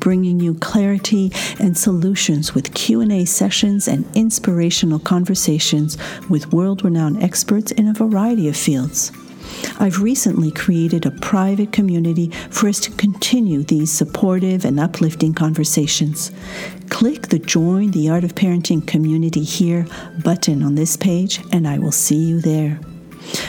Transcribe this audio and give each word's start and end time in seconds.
bringing 0.00 0.40
you 0.40 0.54
clarity 0.54 1.32
and 1.58 1.76
solutions 1.76 2.54
with 2.54 2.74
Q&A 2.74 3.24
sessions 3.24 3.88
and 3.88 4.04
inspirational 4.16 4.98
conversations 4.98 5.98
with 6.28 6.52
world-renowned 6.52 7.22
experts 7.22 7.72
in 7.72 7.88
a 7.88 7.94
variety 7.94 8.48
of 8.48 8.56
fields. 8.56 9.12
I've 9.78 10.02
recently 10.02 10.50
created 10.50 11.06
a 11.06 11.10
private 11.10 11.72
community 11.72 12.30
for 12.50 12.68
us 12.68 12.80
to 12.80 12.90
continue 12.92 13.62
these 13.62 13.92
supportive 13.92 14.64
and 14.64 14.80
uplifting 14.80 15.34
conversations. 15.34 16.30
Click 16.88 17.28
the 17.28 17.38
Join 17.38 17.90
the 17.90 18.08
Art 18.08 18.24
of 18.24 18.34
Parenting 18.34 18.86
Community 18.86 19.44
Here 19.44 19.86
button 20.22 20.62
on 20.62 20.74
this 20.74 20.96
page, 20.96 21.40
and 21.52 21.66
I 21.68 21.78
will 21.78 21.92
see 21.92 22.16
you 22.16 22.40
there. 22.40 22.80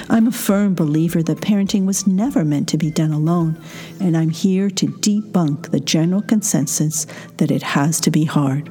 I'm 0.09 0.27
a 0.27 0.31
firm 0.31 0.75
believer 0.75 1.21
that 1.23 1.39
parenting 1.39 1.85
was 1.85 2.07
never 2.07 2.45
meant 2.45 2.69
to 2.69 2.77
be 2.77 2.91
done 2.91 3.11
alone, 3.11 3.61
and 3.99 4.15
I'm 4.15 4.29
here 4.29 4.69
to 4.69 4.87
debunk 4.87 5.71
the 5.71 5.79
general 5.79 6.21
consensus 6.21 7.05
that 7.37 7.51
it 7.51 7.63
has 7.63 7.99
to 8.01 8.11
be 8.11 8.25
hard. 8.25 8.69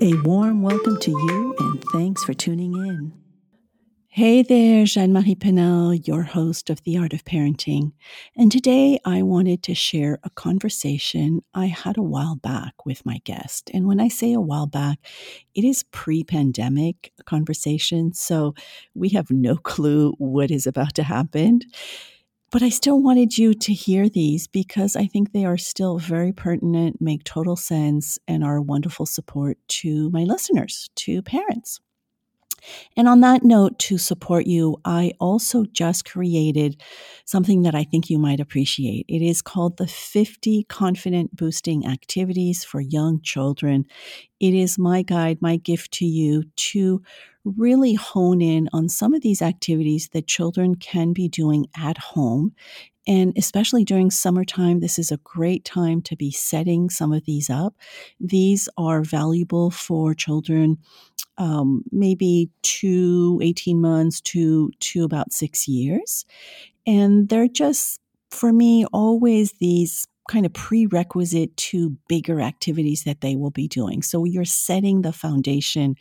A 0.00 0.14
warm 0.22 0.62
welcome 0.62 0.98
to 1.00 1.10
you, 1.10 1.54
and 1.58 1.84
thanks 1.92 2.24
for 2.24 2.34
tuning 2.34 2.74
in. 2.74 3.25
Hey 4.16 4.40
there, 4.40 4.86
Jeanne 4.86 5.12
Marie 5.12 5.34
Paynel, 5.34 6.08
your 6.08 6.22
host 6.22 6.70
of 6.70 6.82
The 6.84 6.96
Art 6.96 7.12
of 7.12 7.22
Parenting. 7.26 7.92
And 8.34 8.50
today 8.50 8.98
I 9.04 9.20
wanted 9.20 9.62
to 9.64 9.74
share 9.74 10.18
a 10.24 10.30
conversation 10.30 11.42
I 11.52 11.66
had 11.66 11.98
a 11.98 12.02
while 12.02 12.36
back 12.36 12.86
with 12.86 13.04
my 13.04 13.18
guest. 13.24 13.70
And 13.74 13.86
when 13.86 14.00
I 14.00 14.08
say 14.08 14.32
a 14.32 14.40
while 14.40 14.66
back, 14.66 15.00
it 15.54 15.64
is 15.64 15.82
pre 15.92 16.24
pandemic 16.24 17.12
conversation. 17.26 18.14
So 18.14 18.54
we 18.94 19.10
have 19.10 19.30
no 19.30 19.56
clue 19.72 20.14
what 20.16 20.50
is 20.50 20.66
about 20.66 20.94
to 20.94 21.02
happen. 21.02 21.60
But 22.50 22.62
I 22.62 22.70
still 22.70 23.02
wanted 23.02 23.36
you 23.36 23.52
to 23.52 23.74
hear 23.74 24.08
these 24.08 24.46
because 24.46 24.96
I 24.96 25.04
think 25.04 25.32
they 25.32 25.44
are 25.44 25.58
still 25.58 25.98
very 25.98 26.32
pertinent, 26.32 27.02
make 27.02 27.24
total 27.24 27.54
sense, 27.54 28.18
and 28.26 28.42
are 28.42 28.56
a 28.56 28.62
wonderful 28.62 29.04
support 29.04 29.58
to 29.82 30.08
my 30.08 30.24
listeners, 30.24 30.88
to 30.94 31.20
parents. 31.20 31.80
And 32.96 33.08
on 33.08 33.20
that 33.20 33.42
note, 33.42 33.78
to 33.80 33.98
support 33.98 34.46
you, 34.46 34.76
I 34.84 35.12
also 35.20 35.64
just 35.64 36.04
created 36.04 36.80
something 37.24 37.62
that 37.62 37.74
I 37.74 37.84
think 37.84 38.10
you 38.10 38.18
might 38.18 38.40
appreciate. 38.40 39.06
It 39.08 39.22
is 39.22 39.42
called 39.42 39.76
the 39.76 39.86
50 39.86 40.64
Confident 40.64 41.36
Boosting 41.36 41.86
Activities 41.86 42.64
for 42.64 42.80
Young 42.80 43.20
Children. 43.22 43.86
It 44.40 44.54
is 44.54 44.78
my 44.78 45.02
guide, 45.02 45.38
my 45.40 45.56
gift 45.56 45.92
to 45.94 46.04
you 46.04 46.44
to 46.56 47.02
really 47.44 47.94
hone 47.94 48.40
in 48.40 48.68
on 48.72 48.88
some 48.88 49.14
of 49.14 49.22
these 49.22 49.40
activities 49.40 50.08
that 50.12 50.26
children 50.26 50.74
can 50.74 51.12
be 51.12 51.28
doing 51.28 51.66
at 51.76 51.96
home 51.96 52.52
and 53.06 53.32
especially 53.36 53.84
during 53.84 54.10
summertime, 54.10 54.80
this 54.80 54.98
is 54.98 55.12
a 55.12 55.18
great 55.18 55.64
time 55.64 56.02
to 56.02 56.16
be 56.16 56.32
setting 56.32 56.90
some 56.90 57.12
of 57.12 57.24
these 57.24 57.48
up. 57.48 57.74
These 58.18 58.68
are 58.76 59.02
valuable 59.02 59.70
for 59.70 60.12
children, 60.12 60.78
um, 61.38 61.82
maybe 61.90 62.50
two, 62.62 63.40
18 63.42 63.80
months 63.80 64.20
to, 64.22 64.70
to 64.80 65.04
about 65.04 65.32
six 65.32 65.68
years. 65.68 66.24
And 66.86 67.28
they're 67.28 67.48
just, 67.48 68.00
for 68.30 68.52
me, 68.52 68.84
always 68.92 69.52
these 69.60 70.06
kind 70.28 70.44
of 70.44 70.52
prerequisite 70.52 71.56
to 71.56 71.96
bigger 72.08 72.40
activities 72.40 73.04
that 73.04 73.20
they 73.20 73.36
will 73.36 73.50
be 73.50 73.68
doing. 73.68 74.02
So 74.02 74.24
you're 74.24 74.44
setting 74.44 75.02
the 75.02 75.12
foundation 75.12 75.94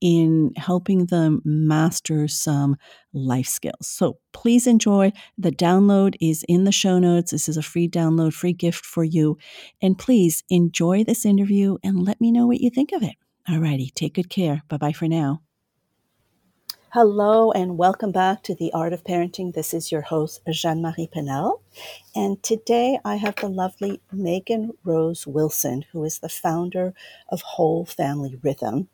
in 0.00 0.52
helping 0.56 1.06
them 1.06 1.42
master 1.44 2.28
some 2.28 2.76
life 3.12 3.46
skills. 3.46 3.86
So 3.86 4.18
please 4.32 4.66
enjoy. 4.66 5.12
The 5.38 5.50
download 5.50 6.16
is 6.20 6.44
in 6.48 6.64
the 6.64 6.72
show 6.72 6.98
notes. 6.98 7.32
This 7.32 7.48
is 7.48 7.56
a 7.56 7.62
free 7.62 7.88
download, 7.88 8.34
free 8.34 8.52
gift 8.52 8.84
for 8.84 9.04
you. 9.04 9.38
And 9.82 9.98
please 9.98 10.42
enjoy 10.48 11.04
this 11.04 11.24
interview 11.24 11.76
and 11.82 12.04
let 12.04 12.20
me 12.20 12.30
know 12.30 12.46
what 12.46 12.60
you 12.60 12.70
think 12.70 12.92
of 12.92 13.02
it. 13.02 13.16
Alrighty, 13.48 13.94
take 13.94 14.14
good 14.14 14.28
care. 14.28 14.62
Bye 14.68 14.76
bye 14.76 14.92
for 14.92 15.06
now. 15.06 15.42
Hello 16.90 17.52
and 17.52 17.76
welcome 17.76 18.10
back 18.10 18.42
to 18.44 18.54
The 18.54 18.72
Art 18.72 18.92
of 18.92 19.04
Parenting. 19.04 19.52
This 19.52 19.74
is 19.74 19.92
your 19.92 20.00
host, 20.00 20.40
Jeanne 20.50 20.82
Marie 20.82 21.08
Paynel. 21.14 21.60
And 22.14 22.42
today 22.42 22.98
I 23.04 23.16
have 23.16 23.36
the 23.36 23.48
lovely 23.48 24.00
Meagan 24.10 24.72
Rose 24.82 25.26
Wilson, 25.26 25.84
who 25.92 26.02
is 26.04 26.18
the 26.18 26.28
founder 26.28 26.94
of 27.28 27.42
Whole 27.42 27.84
Family 27.84 28.38
Rhythm. 28.42 28.88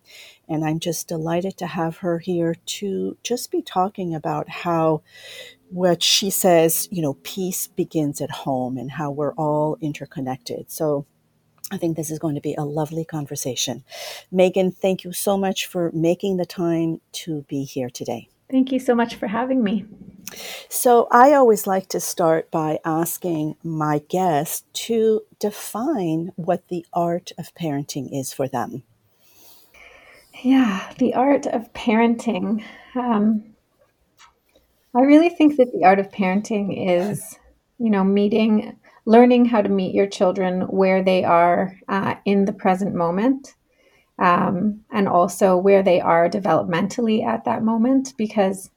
And 0.48 0.64
I'm 0.64 0.80
just 0.80 1.06
delighted 1.06 1.56
to 1.58 1.66
have 1.66 1.98
her 1.98 2.18
here 2.18 2.56
to 2.80 3.16
just 3.22 3.50
be 3.50 3.62
talking 3.62 4.14
about 4.14 4.48
how 4.48 5.02
what 5.70 6.02
she 6.02 6.28
says, 6.28 6.88
you 6.90 7.00
know, 7.00 7.14
peace 7.22 7.68
begins 7.68 8.20
at 8.20 8.30
home 8.30 8.76
and 8.76 8.90
how 8.90 9.10
we're 9.10 9.34
all 9.34 9.78
interconnected. 9.80 10.70
So 10.70 11.06
I 11.72 11.78
think 11.78 11.96
this 11.96 12.10
is 12.10 12.18
going 12.18 12.34
to 12.34 12.40
be 12.40 12.54
a 12.54 12.64
lovely 12.64 13.04
conversation. 13.04 13.82
Meagan, 14.30 14.70
thank 14.70 15.04
you 15.04 15.12
so 15.12 15.38
much 15.38 15.66
for 15.66 15.90
making 15.92 16.36
the 16.36 16.44
time 16.44 17.00
to 17.12 17.46
be 17.48 17.64
here 17.64 17.88
today. 17.88 18.28
Thank 18.50 18.70
you 18.70 18.78
so 18.78 18.94
much 18.94 19.14
for 19.14 19.26
having 19.26 19.64
me. 19.64 19.86
So, 20.68 21.08
I 21.10 21.32
always 21.32 21.66
like 21.66 21.88
to 21.88 22.00
start 22.00 22.50
by 22.50 22.78
asking 22.84 23.56
my 23.64 24.02
guests 24.08 24.64
to 24.86 25.22
define 25.38 26.32
what 26.36 26.68
the 26.68 26.86
art 26.92 27.32
of 27.38 27.54
parenting 27.54 28.08
is 28.12 28.32
for 28.32 28.46
them. 28.46 28.82
Yeah, 30.42 30.92
the 30.98 31.14
art 31.14 31.46
of 31.46 31.72
parenting. 31.72 32.64
Um, 32.94 33.54
I 34.94 35.00
really 35.00 35.30
think 35.30 35.56
that 35.56 35.72
the 35.72 35.84
art 35.84 35.98
of 35.98 36.10
parenting 36.10 37.00
is, 37.02 37.38
you 37.78 37.90
know, 37.90 38.04
meeting 38.04 38.78
learning 39.04 39.46
how 39.46 39.60
to 39.60 39.68
meet 39.68 39.94
your 39.94 40.06
children 40.06 40.62
where 40.62 41.02
they 41.02 41.24
are 41.24 41.76
uh, 41.88 42.14
in 42.24 42.44
the 42.44 42.52
present 42.52 42.94
moment 42.94 43.54
um, 44.18 44.84
and 44.90 45.08
also 45.08 45.56
where 45.56 45.82
they 45.82 46.00
are 46.00 46.28
developmentally 46.28 47.24
at 47.24 47.44
that 47.44 47.62
moment 47.62 48.14
because 48.16 48.70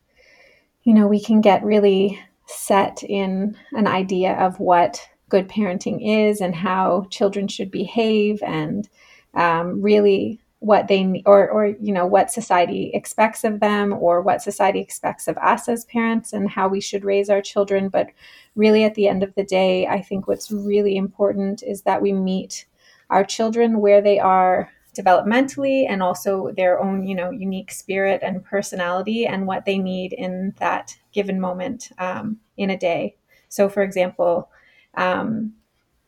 you 0.84 0.94
know 0.94 1.08
we 1.08 1.22
can 1.22 1.42
get 1.42 1.64
really 1.64 2.20
set 2.48 3.04
in 3.04 3.56
an 3.74 3.88
idea 3.88 4.34
of 4.34 4.60
what 4.60 5.00
good 5.30 5.48
parenting 5.50 6.28
is 6.28 6.42
and 6.42 6.56
how 6.56 7.06
children 7.10 7.48
should 7.48 7.72
behave 7.72 8.42
and 8.44 8.88
um, 9.34 9.82
really 9.82 10.40
what 10.60 10.88
they 10.88 11.22
or 11.26 11.50
or 11.50 11.68
you 11.80 11.94
know 11.94 12.06
what 12.08 12.32
society 12.32 12.90
expects 12.94 13.44
of 13.44 13.60
them 13.60 13.94
or 13.94 14.22
what 14.22 14.42
society 14.42 14.80
expects 14.80 15.28
of 15.28 15.38
us 15.38 15.68
as 15.70 15.86
parents 15.86 16.34
and 16.34 16.50
how 16.50 16.68
we 16.68 16.82
should 16.82 17.04
raise 17.06 17.30
our 17.30 17.42
children. 17.42 17.90
But 17.90 18.08
really 18.56 18.84
at 18.84 18.96
the 18.96 19.08
end 19.08 19.24
of 19.24 19.34
the 19.36 19.44
day 19.44 19.86
i 19.88 20.02
think 20.02 20.28
what's 20.28 20.52
really 20.52 20.96
important 20.96 21.62
is 21.64 21.82
that 21.84 22.02
we 22.02 22.14
meet 22.14 22.66
our 23.10 23.24
children 23.24 23.80
where 23.80 24.02
they 24.02 24.20
are 24.20 24.70
developmentally 24.98 25.86
and 25.90 26.02
also 26.02 26.52
their 26.56 26.82
own 26.82 27.06
you 27.06 27.14
know 27.16 27.30
unique 27.30 27.72
spirit 27.72 28.22
and 28.24 28.44
personality 28.46 29.26
and 29.28 29.46
what 29.46 29.66
they 29.66 29.78
need 29.78 30.14
in 30.14 30.54
that 30.58 30.96
given 31.12 31.40
moment 31.40 31.90
um, 31.98 32.38
in 32.58 32.70
a 32.70 32.78
day. 32.78 33.16
So 33.50 33.68
for 33.68 33.84
example 33.84 34.50
um, 34.96 35.54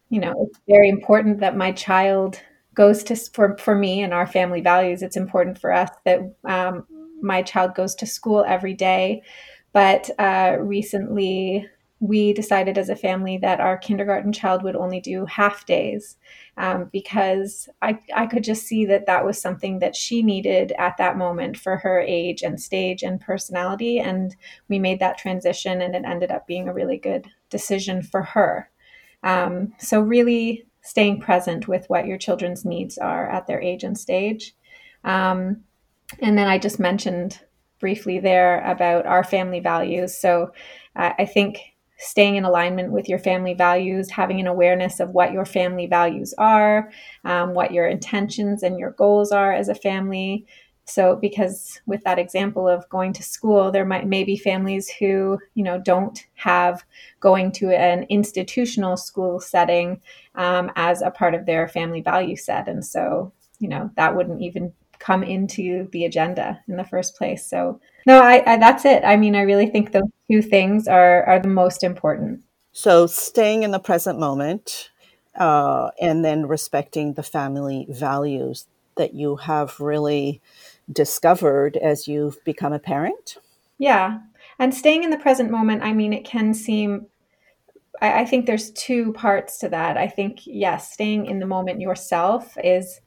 you 0.09 0.19
know 0.19 0.33
it's 0.47 0.59
very 0.67 0.89
important 0.89 1.39
that 1.39 1.57
my 1.57 1.71
child 1.71 2.41
goes 2.77 3.03
to 3.03 3.15
for 3.15 3.57
for 3.57 3.75
me 3.75 4.03
and 4.03 4.13
our 4.13 4.27
family 4.27 4.61
values 4.61 5.01
it's 5.01 5.17
important 5.17 5.59
for 5.59 5.73
us 5.73 5.89
that 6.05 6.19
um, 6.45 6.85
my 7.21 7.41
child 7.41 7.73
goes 7.73 7.95
to 7.95 8.05
school 8.05 8.45
every 8.47 8.75
day 8.75 9.21
but 9.73 10.09
uh, 10.19 10.55
recently 10.59 11.67
we 11.99 12.31
decided 12.31 12.77
as 12.77 12.89
a 12.89 12.95
family 12.95 13.37
that 13.39 13.59
our 13.59 13.75
kindergarten 13.75 14.31
child 14.31 14.61
would 14.61 14.75
only 14.75 14.99
do 14.99 15.25
half 15.25 15.65
days 15.65 16.15
um, 16.57 16.89
because 16.93 17.67
I, 17.81 17.99
I 18.15 18.27
could 18.27 18.43
just 18.43 18.67
see 18.67 18.85
that 18.85 19.07
that 19.07 19.25
was 19.25 19.41
something 19.41 19.79
that 19.79 19.95
she 19.95 20.21
needed 20.21 20.73
at 20.77 20.97
that 20.97 21.17
moment 21.17 21.57
for 21.57 21.77
her 21.77 21.99
age 21.99 22.43
and 22.43 22.61
stage 22.61 23.01
and 23.01 23.19
personality. 23.19 23.99
And 23.99 24.35
we 24.67 24.77
made 24.77 24.99
that 24.99 25.17
transition, 25.17 25.81
and 25.81 25.95
it 25.95 26.03
ended 26.05 26.29
up 26.29 26.45
being 26.45 26.67
a 26.67 26.73
really 26.73 26.97
good 26.97 27.27
decision 27.49 28.03
for 28.03 28.21
her. 28.21 28.69
Um, 29.23 29.73
so, 29.79 29.99
really 29.99 30.66
staying 30.87 31.19
present 31.19 31.67
with 31.67 31.85
what 31.89 32.07
your 32.07 32.17
children's 32.17 32.63
needs 32.63 32.97
are 32.97 33.29
at 33.29 33.45
their 33.45 33.61
age 33.61 33.83
and 33.83 33.97
stage. 33.97 34.55
Um, 35.03 35.63
and 36.19 36.37
then 36.37 36.47
I 36.47 36.57
just 36.57 36.79
mentioned 36.79 37.41
briefly 37.79 38.19
there 38.19 38.61
about 38.61 39.05
our 39.05 39.23
family 39.23 39.59
values. 39.59 40.17
So 40.17 40.53
uh, 40.95 41.11
I 41.19 41.25
think 41.25 41.59
staying 41.97 42.37
in 42.37 42.45
alignment 42.45 42.93
with 42.93 43.09
your 43.09 43.19
family 43.19 43.53
values, 43.53 44.09
having 44.09 44.39
an 44.39 44.47
awareness 44.47 44.99
of 44.99 45.11
what 45.11 45.33
your 45.33 45.45
family 45.45 45.87
values 45.87 46.33
are, 46.37 46.89
um, 47.25 47.53
what 47.53 47.73
your 47.73 47.87
intentions 47.87 48.63
and 48.63 48.79
your 48.79 48.91
goals 48.91 49.31
are 49.31 49.51
as 49.51 49.67
a 49.67 49.75
family, 49.75 50.45
so 50.89 51.15
because 51.17 51.81
with 51.85 52.03
that 52.03 52.17
example 52.17 52.67
of 52.67 52.87
going 52.89 53.11
to 53.13 53.23
school 53.23 53.71
there 53.71 53.85
might 53.85 54.07
may 54.07 54.23
be 54.23 54.37
families 54.37 54.89
who 54.89 55.37
you 55.53 55.63
know 55.63 55.77
don't 55.79 56.25
have 56.35 56.83
going 57.19 57.51
to 57.51 57.75
an 57.75 58.05
institutional 58.09 58.95
school 58.95 59.39
setting 59.39 60.01
um, 60.35 60.71
as 60.75 61.01
a 61.01 61.11
part 61.11 61.33
of 61.33 61.45
their 61.45 61.67
family 61.67 62.01
value 62.01 62.35
set. 62.35 62.67
And 62.67 62.85
so 62.85 63.33
you 63.59 63.67
know 63.67 63.91
that 63.95 64.15
wouldn't 64.15 64.41
even 64.41 64.71
come 64.99 65.23
into 65.23 65.87
the 65.91 66.05
agenda 66.05 66.59
in 66.67 66.77
the 66.77 66.83
first 66.83 67.15
place. 67.15 67.45
So 67.45 67.79
no 68.05 68.21
I, 68.21 68.43
I 68.45 68.57
that's 68.57 68.85
it. 68.85 69.03
I 69.03 69.17
mean 69.17 69.35
i 69.35 69.41
really 69.41 69.67
think 69.67 69.91
those 69.91 70.09
two 70.31 70.41
things 70.41 70.87
are 70.87 71.23
are 71.25 71.39
the 71.39 71.49
most 71.49 71.83
important. 71.83 72.43
So 72.71 73.07
staying 73.07 73.63
in 73.63 73.71
the 73.71 73.79
present 73.79 74.19
moment 74.19 74.91
uh, 75.35 75.89
and 75.99 76.23
then 76.23 76.47
respecting 76.47 77.13
the 77.13 77.23
family 77.23 77.87
values 77.89 78.67
that 78.97 79.13
you 79.13 79.35
have 79.35 79.79
really 79.79 80.41
discovered 80.91 81.77
as 81.77 82.07
you've 82.07 82.43
become 82.43 82.73
a 82.73 82.79
parent? 82.79 83.37
Yeah. 83.77 84.19
And 84.59 84.73
staying 84.73 85.03
in 85.03 85.09
the 85.09 85.17
present 85.17 85.51
moment, 85.51 85.83
I 85.83 85.93
mean, 85.93 86.13
it 86.13 86.25
can 86.25 86.53
seem, 86.53 87.07
I, 88.01 88.21
I 88.21 88.25
think 88.25 88.45
there's 88.45 88.71
two 88.71 89.13
parts 89.13 89.59
to 89.59 89.69
that. 89.69 89.97
I 89.97 90.07
think, 90.07 90.41
yes, 90.45 90.91
staying 90.91 91.27
in 91.27 91.39
the 91.39 91.45
moment 91.45 91.81
yourself 91.81 92.57
is 92.63 92.99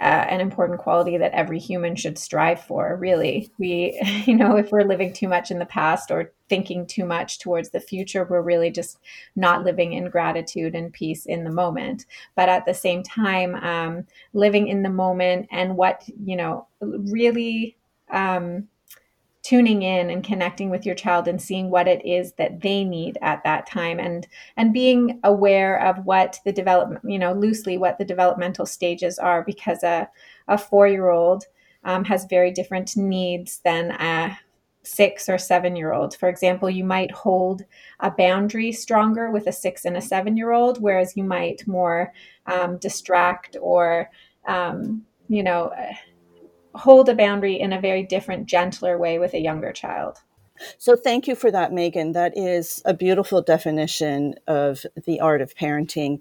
uh, 0.00 0.26
an 0.28 0.40
important 0.40 0.80
quality 0.80 1.16
that 1.16 1.32
every 1.32 1.58
human 1.58 1.94
should 1.94 2.18
strive 2.18 2.60
for 2.60 2.96
really. 2.96 3.52
We 3.58 4.00
you 4.26 4.36
know 4.36 4.56
if 4.56 4.72
we're 4.72 4.82
living 4.82 5.12
too 5.12 5.28
much 5.28 5.50
in 5.50 5.58
the 5.58 5.66
past 5.66 6.10
or 6.10 6.32
thinking 6.48 6.86
too 6.86 7.04
much 7.04 7.38
towards 7.38 7.70
the 7.70 7.80
future 7.80 8.24
we're 8.24 8.42
really 8.42 8.70
just 8.70 8.98
not 9.34 9.64
living 9.64 9.94
in 9.94 10.10
gratitude 10.10 10.74
and 10.74 10.92
peace 10.92 11.26
in 11.26 11.44
the 11.44 11.50
moment. 11.50 12.06
But 12.34 12.48
at 12.48 12.66
the 12.66 12.74
same 12.74 13.02
time 13.02 13.54
um, 13.56 14.06
living 14.32 14.68
in 14.68 14.82
the 14.82 14.90
moment 14.90 15.48
and 15.50 15.76
what 15.76 16.02
you 16.24 16.36
know 16.36 16.66
really 16.80 17.76
um, 18.10 18.68
tuning 19.44 19.82
in 19.82 20.08
and 20.08 20.24
connecting 20.24 20.70
with 20.70 20.86
your 20.86 20.94
child 20.94 21.28
and 21.28 21.40
seeing 21.40 21.70
what 21.70 21.86
it 21.86 22.04
is 22.04 22.32
that 22.32 22.62
they 22.62 22.82
need 22.82 23.18
at 23.20 23.44
that 23.44 23.66
time 23.66 24.00
and 24.00 24.26
and 24.56 24.72
being 24.72 25.20
aware 25.22 25.78
of 25.86 26.04
what 26.06 26.40
the 26.46 26.52
development 26.52 27.04
you 27.04 27.18
know 27.18 27.34
loosely 27.34 27.76
what 27.76 27.98
the 27.98 28.04
developmental 28.04 28.64
stages 28.64 29.18
are 29.18 29.44
because 29.44 29.82
a, 29.82 30.08
a 30.48 30.56
four 30.56 30.88
year 30.88 31.10
old 31.10 31.44
um, 31.84 32.04
has 32.04 32.24
very 32.24 32.50
different 32.50 32.96
needs 32.96 33.60
than 33.64 33.90
a 33.92 34.36
six 34.82 35.28
or 35.28 35.36
seven 35.36 35.76
year 35.76 35.92
old 35.92 36.16
for 36.16 36.30
example 36.30 36.70
you 36.70 36.84
might 36.84 37.10
hold 37.10 37.62
a 38.00 38.10
boundary 38.10 38.72
stronger 38.72 39.30
with 39.30 39.46
a 39.46 39.52
six 39.52 39.84
and 39.84 39.96
a 39.96 40.00
seven 40.00 40.38
year 40.38 40.52
old 40.52 40.80
whereas 40.80 41.16
you 41.16 41.24
might 41.24 41.66
more 41.66 42.12
um, 42.46 42.78
distract 42.78 43.58
or 43.60 44.10
um, 44.46 45.04
you 45.28 45.42
know 45.42 45.70
hold 46.74 47.08
a 47.08 47.14
boundary 47.14 47.60
in 47.60 47.72
a 47.72 47.80
very 47.80 48.02
different, 48.02 48.46
gentler 48.46 48.98
way 48.98 49.18
with 49.18 49.34
a 49.34 49.40
younger 49.40 49.72
child. 49.72 50.18
So, 50.78 50.96
thank 50.96 51.26
you 51.26 51.34
for 51.34 51.50
that, 51.50 51.72
Meagan. 51.72 52.12
That 52.12 52.36
is 52.36 52.82
a 52.84 52.94
beautiful 52.94 53.42
definition 53.42 54.36
of 54.46 54.86
the 55.06 55.20
art 55.20 55.42
of 55.42 55.54
parenting 55.54 56.20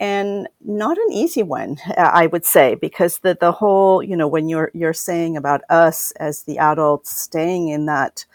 and 0.00 0.48
not 0.64 0.98
an 0.98 1.12
easy 1.12 1.44
one, 1.44 1.78
I 1.96 2.26
would 2.26 2.44
say, 2.44 2.74
because 2.74 3.18
the, 3.20 3.36
the 3.40 3.52
whole, 3.52 4.02
you 4.02 4.16
know, 4.16 4.26
when 4.26 4.48
you're, 4.48 4.70
you're 4.74 4.92
saying 4.92 5.36
about 5.36 5.62
us 5.70 6.10
as 6.12 6.42
the 6.42 6.58
adults 6.58 7.16
staying 7.16 7.68
in 7.68 7.86
that 7.86 8.26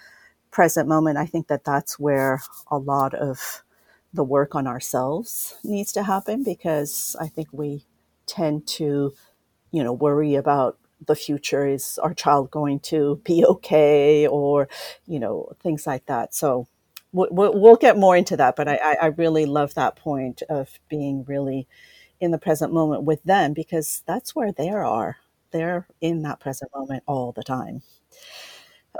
present 0.52 0.88
moment, 0.88 1.18
I 1.18 1.26
think 1.26 1.48
that 1.48 1.66
that's 1.66 2.00
where 2.00 2.42
a 2.72 2.78
lot 2.78 3.14
of 3.14 3.64
the 4.14 4.24
work 4.24 4.56
on 4.56 4.68
ourselves 4.68 5.56
needs 5.64 5.92
to 5.94 6.04
happen 6.04 6.44
because 6.44 7.16
I 7.20 7.28
think 7.28 7.50
we 7.52 7.86
tend 8.28 8.68
to, 8.68 9.14
you 9.72 9.84
know, 9.84 9.94
worry 9.94 10.36
about 10.36 10.78
the 11.06 11.16
future 11.16 11.68
is 11.68 12.00
our 12.00 12.14
child 12.14 12.52
going 12.52 12.80
to 12.80 13.22
be 13.24 13.46
okay 13.54 14.28
or 14.28 14.68
you 15.06 15.20
know 15.20 15.52
things 15.62 15.88
like 15.88 16.06
that. 16.08 16.34
So 16.34 16.68
we'll, 17.14 17.30
we'll 17.32 17.76
get 17.76 17.98
more 17.98 18.18
into 18.18 18.36
that 18.38 18.56
but 18.56 18.68
I, 18.68 18.98
I 19.02 19.06
really 19.08 19.46
love 19.46 19.74
that 19.76 19.96
point 19.96 20.42
of 20.50 20.80
being 20.90 21.24
really 21.26 21.68
in 22.20 22.32
the 22.32 22.38
present 22.38 22.74
moment 22.74 23.04
with 23.04 23.24
them 23.24 23.54
because 23.54 24.04
that's 24.06 24.36
where 24.36 24.52
they 24.52 24.70
are. 24.70 25.18
They're 25.52 25.88
in 26.02 26.24
that 26.24 26.40
present 26.40 26.72
moment 26.76 27.04
all 27.08 27.32
the 27.32 27.44
time 27.44 27.82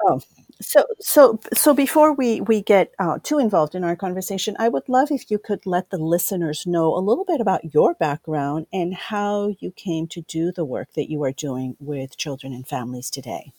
um, 0.10 0.22
so, 0.62 0.86
so, 1.00 1.40
so 1.54 1.74
before 1.74 2.14
we 2.14 2.42
we 2.42 2.62
get 2.62 2.94
uh, 2.98 3.20
too 3.22 3.38
involved 3.38 3.76
in 3.76 3.84
our 3.84 3.96
conversation, 3.96 4.56
I 4.58 4.70
would 4.70 4.90
love 4.90 5.12
if 5.12 5.30
you 5.30 5.38
could 5.38 5.66
let 5.66 5.92
the 5.92 5.98
listeners 5.98 6.66
know 6.66 6.96
a 6.96 7.00
little 7.00 7.26
bit 7.26 7.40
about 7.40 7.74
your 7.74 7.94
background 7.94 8.66
and 8.74 8.94
how 8.94 9.56
you 9.60 9.72
came 9.72 10.08
to 10.08 10.22
do 10.22 10.52
the 10.52 10.66
work 10.66 10.94
that 10.94 11.10
you 11.10 11.24
are 11.24 11.32
doing 11.32 11.76
with 11.80 12.18
children 12.18 12.54
and 12.54 12.68
families 12.68 13.10
today. 13.10 13.52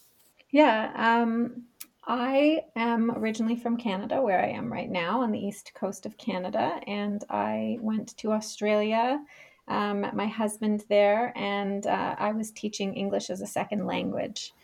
Yeah, 0.50 0.92
um, 0.96 1.64
I 2.04 2.64
am 2.74 3.12
originally 3.12 3.56
from 3.56 3.76
Canada, 3.76 4.20
where 4.20 4.40
I 4.40 4.48
am 4.48 4.72
right 4.72 4.90
now 4.90 5.22
on 5.22 5.30
the 5.30 5.38
east 5.38 5.72
coast 5.74 6.06
of 6.06 6.16
Canada, 6.16 6.80
and 6.86 7.22
I 7.30 7.78
went 7.80 8.16
to 8.18 8.32
Australia. 8.32 9.20
Um, 9.68 10.06
my 10.14 10.26
husband 10.26 10.84
there, 10.88 11.32
and 11.36 11.86
uh, 11.86 12.16
I 12.18 12.32
was 12.32 12.50
teaching 12.50 12.94
English 12.94 13.28
as 13.28 13.42
a 13.42 13.46
second 13.46 13.86
language 13.86 14.54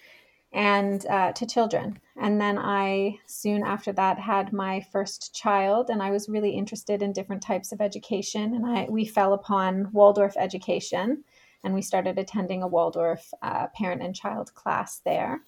and 0.54 1.04
uh, 1.06 1.32
to 1.32 1.44
children. 1.44 1.98
And 2.16 2.40
then 2.40 2.58
I 2.58 3.18
soon 3.26 3.64
after 3.64 3.92
that 3.92 4.18
had 4.20 4.52
my 4.52 4.80
first 4.92 5.34
child, 5.34 5.90
and 5.90 6.00
I 6.00 6.10
was 6.10 6.28
really 6.28 6.52
interested 6.52 7.02
in 7.02 7.12
different 7.12 7.42
types 7.42 7.72
of 7.72 7.80
education. 7.80 8.54
And 8.54 8.64
I 8.64 8.86
we 8.88 9.04
fell 9.04 9.32
upon 9.32 9.90
Waldorf 9.92 10.34
education, 10.38 11.24
and 11.64 11.74
we 11.74 11.82
started 11.82 12.18
attending 12.18 12.62
a 12.62 12.68
Waldorf 12.68 13.32
uh, 13.42 13.66
parent 13.76 14.02
and 14.02 14.14
child 14.14 14.54
class 14.54 15.00
there. 15.04 15.42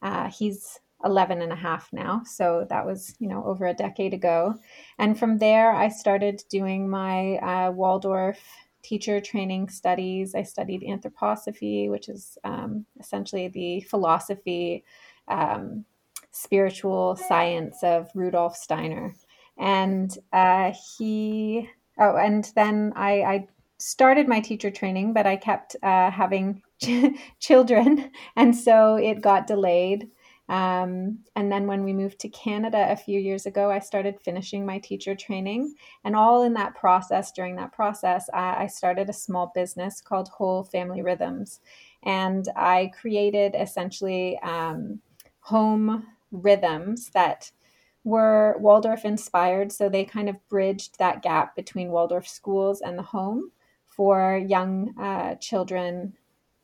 Uh, 0.00 0.30
he's 0.30 0.78
11 1.04 1.42
and 1.42 1.52
a 1.52 1.56
half 1.56 1.92
now 1.92 2.22
so 2.24 2.66
that 2.70 2.86
was 2.86 3.14
you 3.18 3.28
know 3.28 3.44
over 3.44 3.66
a 3.66 3.74
decade 3.74 4.14
ago 4.14 4.54
and 4.98 5.18
from 5.18 5.36
there 5.36 5.70
i 5.72 5.88
started 5.88 6.42
doing 6.48 6.88
my 6.88 7.36
uh, 7.36 7.70
waldorf 7.70 8.38
teacher 8.86 9.20
training 9.20 9.68
studies. 9.68 10.34
I 10.34 10.42
studied 10.42 10.82
anthroposophy, 10.82 11.90
which 11.90 12.08
is 12.08 12.38
um, 12.44 12.86
essentially 13.00 13.48
the 13.48 13.80
philosophy, 13.80 14.84
um, 15.26 15.84
spiritual 16.30 17.16
science 17.16 17.82
of 17.82 18.08
Rudolf 18.14 18.56
Steiner. 18.56 19.14
And 19.58 20.16
uh, 20.32 20.72
he, 20.98 21.68
oh, 21.98 22.16
and 22.16 22.50
then 22.54 22.92
I, 22.94 23.22
I, 23.22 23.48
started 23.78 24.26
my 24.26 24.40
teacher 24.40 24.70
training, 24.70 25.12
but 25.12 25.26
I 25.26 25.36
kept 25.36 25.76
uh, 25.82 26.10
having 26.10 26.62
children. 27.40 28.10
And 28.34 28.56
so 28.56 28.96
it 28.96 29.20
got 29.20 29.46
delayed. 29.46 30.08
Um, 30.48 31.18
and 31.34 31.50
then 31.50 31.66
when 31.66 31.82
we 31.82 31.92
moved 31.92 32.20
to 32.20 32.28
Canada 32.28 32.86
a 32.90 32.96
few 32.96 33.18
years 33.18 33.46
ago, 33.46 33.70
I 33.70 33.80
started 33.80 34.20
finishing 34.20 34.64
my 34.64 34.78
teacher 34.78 35.14
training. 35.14 35.74
And 36.04 36.14
all 36.14 36.42
in 36.42 36.54
that 36.54 36.76
process, 36.76 37.32
during 37.32 37.56
that 37.56 37.72
process, 37.72 38.28
I, 38.32 38.64
I 38.64 38.66
started 38.68 39.10
a 39.10 39.14
small 39.14 39.50
business 39.54 40.00
called 40.00 40.28
Whole 40.28 40.62
Family 40.62 41.02
Rhythms. 41.02 41.60
And 42.04 42.48
I 42.54 42.92
created 42.98 43.56
essentially 43.58 44.38
um, 44.40 45.00
home 45.40 46.06
rhythms 46.30 47.10
that 47.10 47.50
were 48.04 48.56
Waldorf 48.60 49.04
inspired. 49.04 49.72
So 49.72 49.88
they 49.88 50.04
kind 50.04 50.28
of 50.28 50.48
bridged 50.48 50.98
that 50.98 51.22
gap 51.22 51.56
between 51.56 51.90
Waldorf 51.90 52.28
schools 52.28 52.80
and 52.82 52.96
the 52.96 53.02
home 53.02 53.50
for 53.88 54.40
young 54.46 54.96
uh, 54.96 55.34
children, 55.36 56.12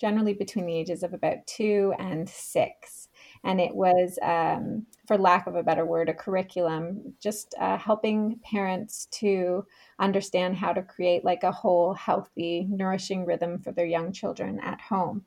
generally 0.01 0.35
between 0.35 0.67
the 0.67 0.77
ages 0.77 1.03
of 1.03 1.15
about 1.15 1.45
two 1.47 1.95
and 1.99 2.29
six 2.29 3.09
and 3.45 3.61
it 3.61 3.75
was, 3.75 4.19
um, 4.23 4.87
for 5.07 5.19
lack 5.19 5.47
of 5.47 5.57
a 5.57 5.63
better 5.63 5.85
word, 5.85 6.09
a 6.09 6.15
curriculum, 6.15 7.15
just 7.21 7.55
uh, 7.61 7.77
helping 7.77 8.39
parents 8.45 9.07
to 9.07 9.67
understand 9.99 10.57
how 10.57 10.73
to 10.73 10.83
create 10.83 11.25
like 11.25 11.43
a 11.43 11.51
whole, 11.51 11.95
healthy, 11.95 12.67
nourishing 12.71 13.27
rhythm 13.27 13.59
for 13.59 13.73
their 13.73 13.87
young 13.87 14.13
children 14.13 14.61
at 14.61 14.81
home. 14.81 15.25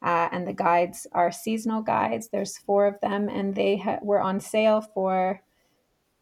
Uh, 0.00 0.28
and 0.30 0.46
the 0.46 0.52
guides 0.52 1.06
are 1.12 1.32
seasonal 1.32 1.82
guides. 1.82 2.28
There's 2.28 2.58
four 2.58 2.86
of 2.86 3.00
them, 3.00 3.28
and 3.28 3.54
they 3.54 3.78
ha- 3.78 3.98
were 4.02 4.20
on 4.20 4.38
sale 4.38 4.80
for 4.80 5.42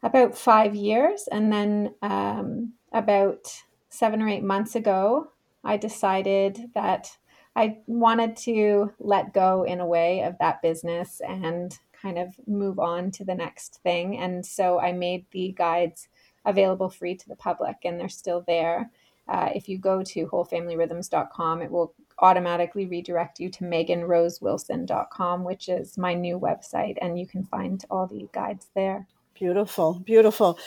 about 0.01 0.35
five 0.35 0.73
years. 0.73 1.27
And 1.31 1.53
then 1.53 1.93
um, 2.01 2.73
about 2.91 3.53
seven 3.89 4.21
or 4.21 4.29
eight 4.29 4.43
months 4.43 4.75
ago, 4.75 5.31
I 5.63 5.77
decided 5.77 6.71
that 6.73 7.17
I 7.57 7.79
wanted 7.87 8.37
to 8.37 8.93
let 8.99 9.33
go 9.33 9.63
in 9.63 9.79
a 9.79 9.85
way 9.85 10.21
of 10.21 10.37
that 10.37 10.61
business 10.61 11.21
and 11.27 11.75
kind 11.99 12.19
of 12.19 12.35
move 12.45 12.77
on 12.77 13.09
to 13.11 13.25
the 13.25 13.33
next 13.33 13.79
thing. 13.81 14.19
And 14.19 14.45
so 14.45 14.79
I 14.79 14.91
made 14.91 15.25
the 15.31 15.55
guides 15.57 16.07
available 16.45 16.87
free 16.87 17.15
to 17.15 17.27
the 17.27 17.35
public, 17.35 17.77
and 17.83 17.99
they're 17.99 18.09
still 18.09 18.43
there. 18.45 18.91
Uh, 19.27 19.49
if 19.55 19.67
you 19.67 19.79
go 19.79 20.03
to 20.03 20.27
wholefamilyrhythms.com, 20.27 21.63
it 21.63 21.71
will 21.71 21.95
automatically 22.19 22.85
redirect 22.85 23.39
you 23.39 23.49
to 23.49 23.63
meaganrosewilson.com, 23.63 25.43
which 25.43 25.67
is 25.67 25.97
my 25.97 26.13
new 26.13 26.39
website, 26.39 26.97
and 27.01 27.19
you 27.19 27.25
can 27.25 27.43
find 27.43 27.83
all 27.89 28.05
the 28.05 28.29
guides 28.33 28.67
there. 28.75 29.07
Beautiful, 29.33 29.95
beautiful. 30.05 30.59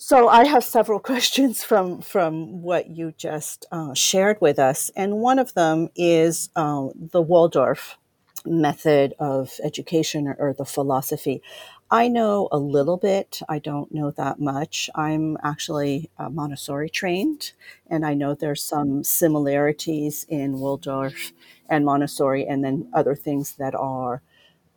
So 0.00 0.28
I 0.28 0.46
have 0.46 0.62
several 0.62 1.00
questions 1.10 1.64
from 1.64 2.00
from 2.02 2.62
what 2.62 2.88
you 2.88 3.12
just 3.18 3.66
uh, 3.72 3.94
shared 3.94 4.40
with 4.40 4.56
us, 4.56 4.92
and 4.94 5.18
one 5.18 5.40
of 5.40 5.54
them 5.54 5.88
is 5.96 6.50
uh, 6.54 6.88
the 6.94 7.20
Waldorf 7.20 7.98
method 8.46 9.14
of 9.18 9.58
education 9.64 10.28
or, 10.28 10.36
or, 10.38 10.54
the 10.54 10.64
philosophy. 10.64 11.42
I 11.90 12.06
know 12.06 12.48
a 12.52 12.58
little 12.58 12.96
bit. 12.96 13.40
I 13.48 13.58
don't 13.58 13.92
know 13.92 14.12
that 14.12 14.38
much. 14.38 14.88
I'm 14.94 15.36
actually 15.42 16.08
uh, 16.16 16.28
Montessori 16.30 16.88
trained, 16.88 17.52
and 17.90 18.06
I 18.06 18.14
know 18.14 18.34
there's 18.34 18.62
some 18.62 19.02
similarities 19.02 20.24
in 20.28 20.60
Waldorf 20.60 21.32
and 21.68 21.84
Montessori, 21.84 22.46
and 22.46 22.62
then 22.62 22.88
other 22.94 23.16
things 23.16 23.56
that 23.56 23.74
are 23.74 24.22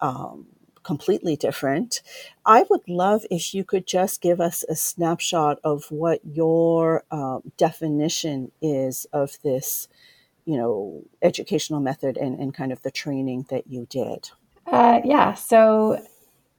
um, 0.01 0.47
completely 0.83 1.35
different. 1.35 2.01
I 2.45 2.65
would 2.69 2.87
love 2.87 3.25
if 3.29 3.53
you 3.53 3.63
could 3.63 3.87
just 3.87 4.21
give 4.21 4.41
us 4.41 4.63
a 4.67 4.75
snapshot 4.75 5.59
of 5.63 5.91
what 5.91 6.19
your 6.23 7.03
uh, 7.11 7.39
definition 7.57 8.51
is 8.61 9.05
of 9.13 9.37
this 9.43 9.87
you 10.45 10.57
know, 10.57 11.03
educational 11.21 11.79
method 11.79 12.17
and, 12.17 12.39
and 12.39 12.53
kind 12.53 12.71
of 12.71 12.81
the 12.81 12.91
training 12.91 13.45
that 13.49 13.67
you 13.67 13.87
did? 13.89 14.31
Uh, 14.71 14.99
yeah, 15.03 15.33
so 15.33 16.03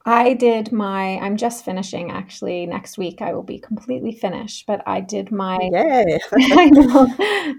I 0.05 0.33
did 0.33 0.71
my, 0.71 1.17
I'm 1.19 1.37
just 1.37 1.65
finishing 1.65 2.11
actually. 2.11 2.65
Next 2.65 2.97
week 2.97 3.21
I 3.21 3.33
will 3.33 3.43
be 3.43 3.59
completely 3.59 4.13
finished, 4.13 4.65
but 4.67 4.81
I 4.87 5.01
did 5.01 5.31
my, 5.31 5.57
Yay. 5.71 6.19
I 6.33 6.69
know, 6.69 7.07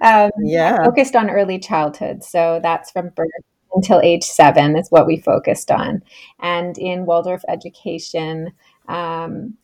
um, 0.02 0.30
yeah. 0.44 0.84
focused 0.84 1.16
on 1.16 1.30
early 1.30 1.58
childhood. 1.58 2.24
So 2.24 2.60
that's 2.62 2.90
from 2.90 3.10
birth 3.10 3.28
until 3.74 4.00
age 4.00 4.24
seven 4.24 4.76
is 4.76 4.88
what 4.90 5.06
we 5.06 5.16
focused 5.18 5.70
on. 5.70 6.02
And 6.40 6.78
in 6.78 7.06
Waldorf 7.06 7.42
education, 7.48 8.52
um, 8.88 9.54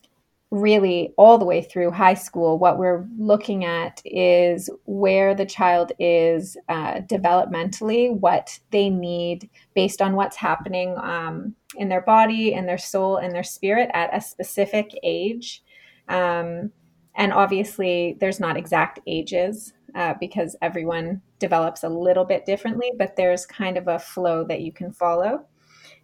really 0.51 1.13
all 1.17 1.37
the 1.37 1.45
way 1.45 1.61
through 1.61 1.91
high 1.91 2.13
school, 2.13 2.59
what 2.59 2.77
we're 2.77 3.07
looking 3.17 3.63
at 3.63 4.01
is 4.03 4.69
where 4.85 5.33
the 5.33 5.45
child 5.45 5.93
is 5.97 6.57
uh, 6.67 6.95
developmentally, 7.01 8.13
what 8.19 8.59
they 8.71 8.89
need 8.89 9.49
based 9.73 10.01
on 10.01 10.15
what's 10.15 10.35
happening 10.35 10.93
um, 10.97 11.55
in 11.77 11.87
their 11.87 12.01
body, 12.01 12.53
in 12.53 12.65
their 12.65 12.77
soul, 12.77 13.17
in 13.17 13.31
their 13.31 13.43
spirit 13.43 13.89
at 13.93 14.15
a 14.15 14.19
specific 14.19 14.91
age. 15.03 15.63
Um, 16.09 16.71
and 17.15 17.31
obviously, 17.31 18.17
there's 18.19 18.39
not 18.39 18.57
exact 18.57 18.99
ages 19.07 19.73
uh, 19.95 20.13
because 20.19 20.55
everyone 20.61 21.21
develops 21.39 21.83
a 21.83 21.89
little 21.89 22.25
bit 22.25 22.45
differently, 22.45 22.91
but 22.97 23.15
there's 23.15 23.45
kind 23.45 23.77
of 23.77 23.87
a 23.87 23.99
flow 23.99 24.43
that 24.45 24.61
you 24.61 24.71
can 24.71 24.91
follow. 24.91 25.45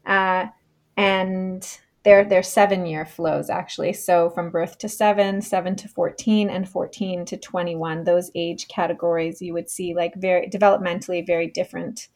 Uh, 0.06 0.48
and 0.96 1.80
they're, 2.04 2.24
they're 2.24 2.44
seven 2.44 2.86
year 2.86 3.06
flows 3.06 3.50
actually. 3.50 3.94
So 3.94 4.30
from 4.30 4.50
birth 4.50 4.78
to 4.80 4.90
seven, 4.90 5.42
seven 5.42 5.76
to 5.76 5.88
14, 5.88 6.50
and 6.50 6.68
14 6.68 7.26
to 7.26 7.38
21, 7.38 8.04
those 8.04 8.32
age 8.34 8.68
categories, 8.70 9.42
you 9.42 9.54
would 9.54 9.70
see 9.70 9.94
like 9.94 10.16
very 10.16 10.48
developmentally 10.48 11.26
very 11.26 11.48
different 11.48 12.08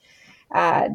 uh, 0.55 0.89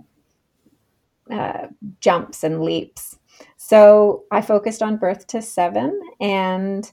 uh, 1.30 1.66
jumps 2.00 2.45
and 2.45 2.62
leaps. 2.62 3.18
So 3.56 4.25
I 4.30 4.40
focused 4.40 4.83
on 4.83 4.97
birth 4.97 5.26
to 5.28 5.42
seven 5.42 6.00
and 6.21 6.90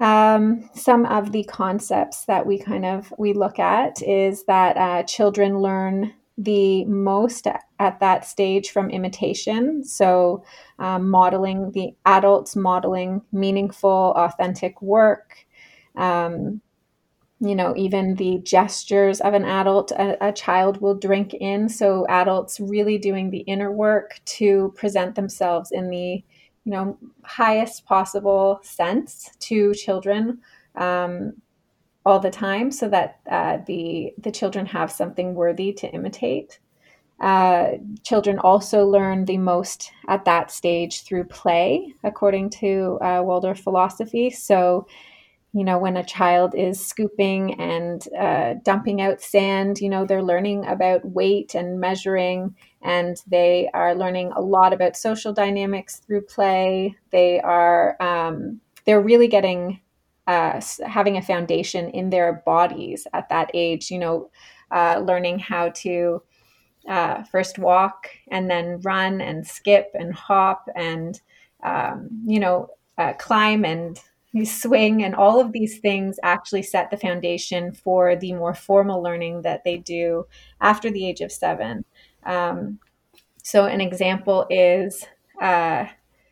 um, 0.00 0.68
some 0.74 1.06
of 1.06 1.32
the 1.32 1.44
concepts 1.44 2.24
that 2.24 2.46
we 2.46 2.58
kind 2.58 2.84
of 2.84 3.12
we 3.16 3.32
look 3.32 3.58
at 3.58 4.02
is 4.02 4.44
that 4.44 4.76
uh, 4.76 5.02
children 5.04 5.58
learn 5.58 6.12
the 6.36 6.84
most 6.86 7.46
at 7.78 8.00
that 8.00 8.24
stage 8.24 8.70
from 8.70 8.90
imitation. 8.90 9.84
So, 9.84 10.44
um, 10.78 11.08
modeling 11.08 11.70
the 11.72 11.94
adults, 12.04 12.56
modeling 12.56 13.22
meaningful, 13.30 14.12
authentic 14.16 14.82
work. 14.82 15.46
Um, 15.94 16.60
you 17.40 17.54
know, 17.54 17.74
even 17.76 18.14
the 18.14 18.40
gestures 18.42 19.20
of 19.20 19.34
an 19.34 19.44
adult, 19.44 19.90
a, 19.92 20.28
a, 20.28 20.32
child 20.32 20.80
will 20.80 20.94
drink 20.94 21.34
in. 21.34 21.68
So, 21.68 22.06
adults 22.08 22.58
really 22.58 22.98
doing 22.98 23.30
the 23.30 23.40
inner 23.40 23.70
work 23.70 24.20
to 24.24 24.72
present 24.76 25.14
themselves 25.14 25.70
in 25.70 25.90
the, 25.90 26.24
you 26.64 26.72
know, 26.72 26.98
highest 27.24 27.84
possible 27.84 28.60
sense 28.62 29.30
to 29.40 29.74
children. 29.74 30.40
Um, 30.76 31.34
all 32.06 32.20
the 32.20 32.30
time 32.30 32.70
so 32.70 32.88
that 32.88 33.20
uh, 33.30 33.58
the 33.66 34.12
the 34.18 34.30
children 34.30 34.66
have 34.66 34.92
something 34.92 35.34
worthy 35.34 35.72
to 35.72 35.88
imitate. 35.88 36.58
Uh, 37.20 37.72
children 38.02 38.38
also 38.40 38.84
learn 38.84 39.24
the 39.24 39.38
most 39.38 39.92
at 40.08 40.24
that 40.24 40.50
stage 40.50 41.04
through 41.04 41.24
play, 41.24 41.94
according 42.02 42.50
to 42.50 42.98
uh, 43.00 43.22
Waldorf 43.24 43.60
philosophy. 43.60 44.30
So, 44.30 44.86
you 45.52 45.64
know, 45.64 45.78
when 45.78 45.96
a 45.96 46.04
child 46.04 46.54
is 46.56 46.84
scooping 46.84 47.58
and 47.60 48.06
uh, 48.18 48.54
dumping 48.64 49.00
out 49.00 49.22
sand, 49.22 49.80
you 49.80 49.88
know, 49.88 50.04
they're 50.04 50.22
learning 50.22 50.66
about 50.66 51.04
weight 51.04 51.54
and 51.54 51.80
measuring, 51.80 52.54
and 52.84 53.16
they 53.26 53.70
are 53.74 53.94
learning 53.94 54.32
a 54.36 54.40
lot 54.40 54.72
about 54.72 54.96
social 54.96 55.32
dynamics 55.32 55.96
through 55.98 56.22
play. 56.22 56.96
They 57.10 57.40
are 57.40 57.96
um, 58.00 58.60
they're 58.84 59.00
really 59.00 59.28
getting 59.28 59.80
uh, 60.26 60.60
having 60.86 61.16
a 61.16 61.22
foundation 61.22 61.90
in 61.90 62.10
their 62.10 62.42
bodies 62.46 63.06
at 63.12 63.28
that 63.28 63.50
age, 63.54 63.90
you 63.90 63.98
know, 63.98 64.30
uh, 64.70 65.02
learning 65.04 65.38
how 65.38 65.68
to 65.70 66.22
uh, 66.88 67.22
first 67.24 67.58
walk 67.58 68.08
and 68.30 68.50
then 68.50 68.80
run 68.80 69.20
and 69.20 69.46
skip 69.46 69.90
and 69.94 70.14
hop 70.14 70.68
and, 70.74 71.20
um, 71.62 72.08
you 72.26 72.40
know, 72.40 72.68
uh, 72.98 73.12
climb 73.14 73.64
and 73.64 74.00
swing 74.44 75.04
and 75.04 75.14
all 75.14 75.40
of 75.40 75.52
these 75.52 75.78
things 75.78 76.18
actually 76.24 76.62
set 76.62 76.90
the 76.90 76.96
foundation 76.96 77.72
for 77.72 78.16
the 78.16 78.32
more 78.32 78.54
formal 78.54 79.00
learning 79.02 79.42
that 79.42 79.62
they 79.62 79.76
do 79.76 80.26
after 80.60 80.90
the 80.90 81.06
age 81.06 81.20
of 81.20 81.30
seven. 81.30 81.84
Um, 82.26 82.78
so, 83.42 83.66
an 83.66 83.80
example 83.80 84.46
is 84.50 85.04
uh, 85.40 85.86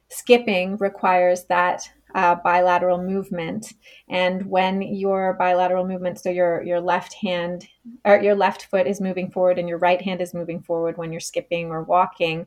skipping 0.08 0.76
requires 0.76 1.44
that 1.44 1.88
uh, 2.14 2.34
bilateral 2.36 3.02
movement. 3.02 3.72
And 4.08 4.44
when 4.46 4.82
your 4.82 5.34
bilateral 5.34 5.86
movement, 5.86 6.20
so 6.20 6.30
your 6.30 6.62
your 6.62 6.80
left 6.80 7.14
hand 7.14 7.66
or 8.04 8.20
your 8.20 8.34
left 8.34 8.66
foot 8.66 8.86
is 8.86 9.00
moving 9.00 9.30
forward 9.30 9.58
and 9.58 9.68
your 9.68 9.78
right 9.78 10.00
hand 10.00 10.20
is 10.20 10.34
moving 10.34 10.60
forward 10.60 10.98
when 10.98 11.10
you're 11.10 11.20
skipping 11.20 11.70
or 11.70 11.82
walking, 11.82 12.46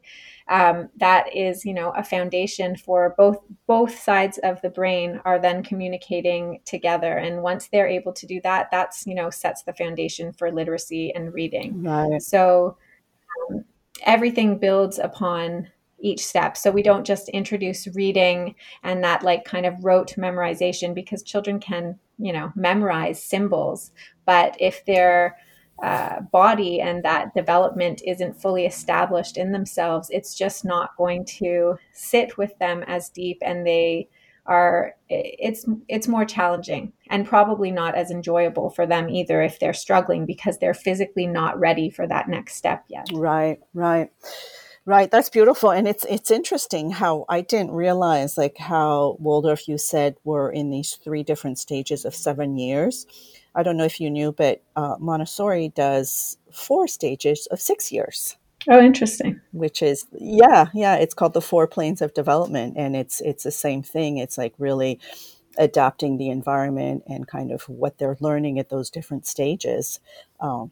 um, 0.49 0.89
that 0.97 1.35
is 1.35 1.65
you 1.65 1.73
know 1.73 1.91
a 1.91 2.03
foundation 2.03 2.75
for 2.75 3.15
both 3.17 3.39
both 3.67 3.97
sides 3.97 4.37
of 4.39 4.61
the 4.61 4.69
brain 4.69 5.19
are 5.25 5.39
then 5.39 5.63
communicating 5.63 6.59
together. 6.65 7.17
And 7.17 7.41
once 7.41 7.67
they're 7.67 7.87
able 7.87 8.13
to 8.13 8.27
do 8.27 8.39
that, 8.41 8.69
that's 8.71 9.07
you 9.07 9.15
know 9.15 9.29
sets 9.29 9.63
the 9.63 9.73
foundation 9.73 10.31
for 10.33 10.51
literacy 10.51 11.13
and 11.15 11.33
reading. 11.33 11.83
Right. 11.83 12.21
So. 12.21 12.77
Everything 14.05 14.57
builds 14.57 14.99
upon 14.99 15.67
each 15.99 16.25
step. 16.25 16.57
So 16.57 16.71
we 16.71 16.83
don't 16.83 17.05
just 17.05 17.29
introduce 17.29 17.87
reading 17.95 18.55
and 18.83 19.03
that 19.03 19.23
like 19.23 19.45
kind 19.45 19.65
of 19.65 19.83
rote 19.83 20.13
memorization 20.17 20.93
because 20.93 21.23
children 21.23 21.59
can, 21.59 21.97
you 22.19 22.33
know, 22.33 22.51
memorize 22.55 23.21
symbols. 23.21 23.91
But 24.25 24.55
if 24.59 24.85
their 24.85 25.37
uh, 25.81 26.21
body 26.31 26.79
and 26.79 27.03
that 27.03 27.33
development 27.33 28.01
isn't 28.05 28.39
fully 28.39 28.65
established 28.65 29.37
in 29.37 29.51
themselves, 29.51 30.09
it's 30.11 30.35
just 30.35 30.63
not 30.63 30.95
going 30.97 31.25
to 31.25 31.77
sit 31.93 32.37
with 32.37 32.57
them 32.59 32.83
as 32.87 33.09
deep 33.09 33.39
and 33.41 33.65
they 33.65 34.07
are 34.45 34.95
it's 35.09 35.65
it's 35.87 36.07
more 36.07 36.25
challenging 36.25 36.93
and 37.09 37.25
probably 37.25 37.71
not 37.71 37.95
as 37.95 38.11
enjoyable 38.11 38.69
for 38.69 38.85
them 38.85 39.09
either 39.09 39.41
if 39.41 39.59
they're 39.59 39.73
struggling 39.73 40.25
because 40.25 40.57
they're 40.57 40.73
physically 40.73 41.27
not 41.27 41.59
ready 41.59 41.89
for 41.89 42.07
that 42.07 42.29
next 42.29 42.55
step 42.55 42.83
yet. 42.87 43.07
Right, 43.13 43.59
right. 43.73 44.09
Right, 44.87 45.09
that's 45.09 45.31
beautiful, 45.31 45.71
and 45.71 45.87
it's 45.87 46.05
it's 46.07 46.29
interesting 46.29 46.91
how 46.91 47.25
I 47.27 47.41
didn't 47.41 47.71
realize 47.71 48.37
like 48.37 48.55
how 48.59 49.17
Waldorf 49.19 49.67
you 49.67 49.79
said 49.79 50.15
were 50.23 50.51
in 50.51 50.69
these 50.69 50.93
three 51.03 51.23
different 51.23 51.57
stages 51.57 52.05
of 52.05 52.13
seven 52.13 52.55
years. 52.55 53.07
I 53.55 53.63
don't 53.63 53.77
know 53.77 53.85
if 53.85 53.99
you 53.99 54.11
knew, 54.11 54.31
but 54.31 54.61
uh, 54.75 54.97
Montessori 54.99 55.69
does 55.69 56.37
four 56.51 56.87
stages 56.87 57.47
of 57.47 57.59
six 57.59 57.91
years. 57.91 58.37
Oh, 58.69 58.79
interesting. 58.79 59.41
Which 59.51 59.81
is 59.81 60.05
yeah, 60.13 60.67
yeah. 60.73 60.95
It's 60.95 61.13
called 61.13 61.33
the 61.33 61.41
four 61.41 61.67
planes 61.67 62.01
of 62.01 62.13
development, 62.13 62.75
and 62.77 62.95
it's 62.95 63.21
it's 63.21 63.43
the 63.43 63.51
same 63.51 63.83
thing. 63.83 64.17
It's 64.17 64.37
like 64.37 64.53
really 64.57 64.99
adapting 65.57 66.17
the 66.17 66.29
environment 66.29 67.03
and 67.07 67.27
kind 67.27 67.51
of 67.51 67.63
what 67.63 67.97
they're 67.97 68.17
learning 68.19 68.59
at 68.59 68.69
those 68.69 68.89
different 68.89 69.27
stages. 69.27 69.99
Um, 70.39 70.71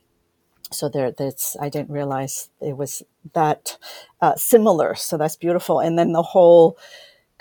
so 0.71 0.89
there 0.89 1.11
that's 1.11 1.55
i 1.61 1.69
didn't 1.69 1.91
realize 1.91 2.49
it 2.61 2.77
was 2.77 3.03
that 3.33 3.77
uh, 4.21 4.35
similar 4.35 4.95
so 4.95 5.17
that's 5.17 5.35
beautiful 5.35 5.79
and 5.79 5.99
then 5.99 6.13
the 6.13 6.23
whole 6.23 6.77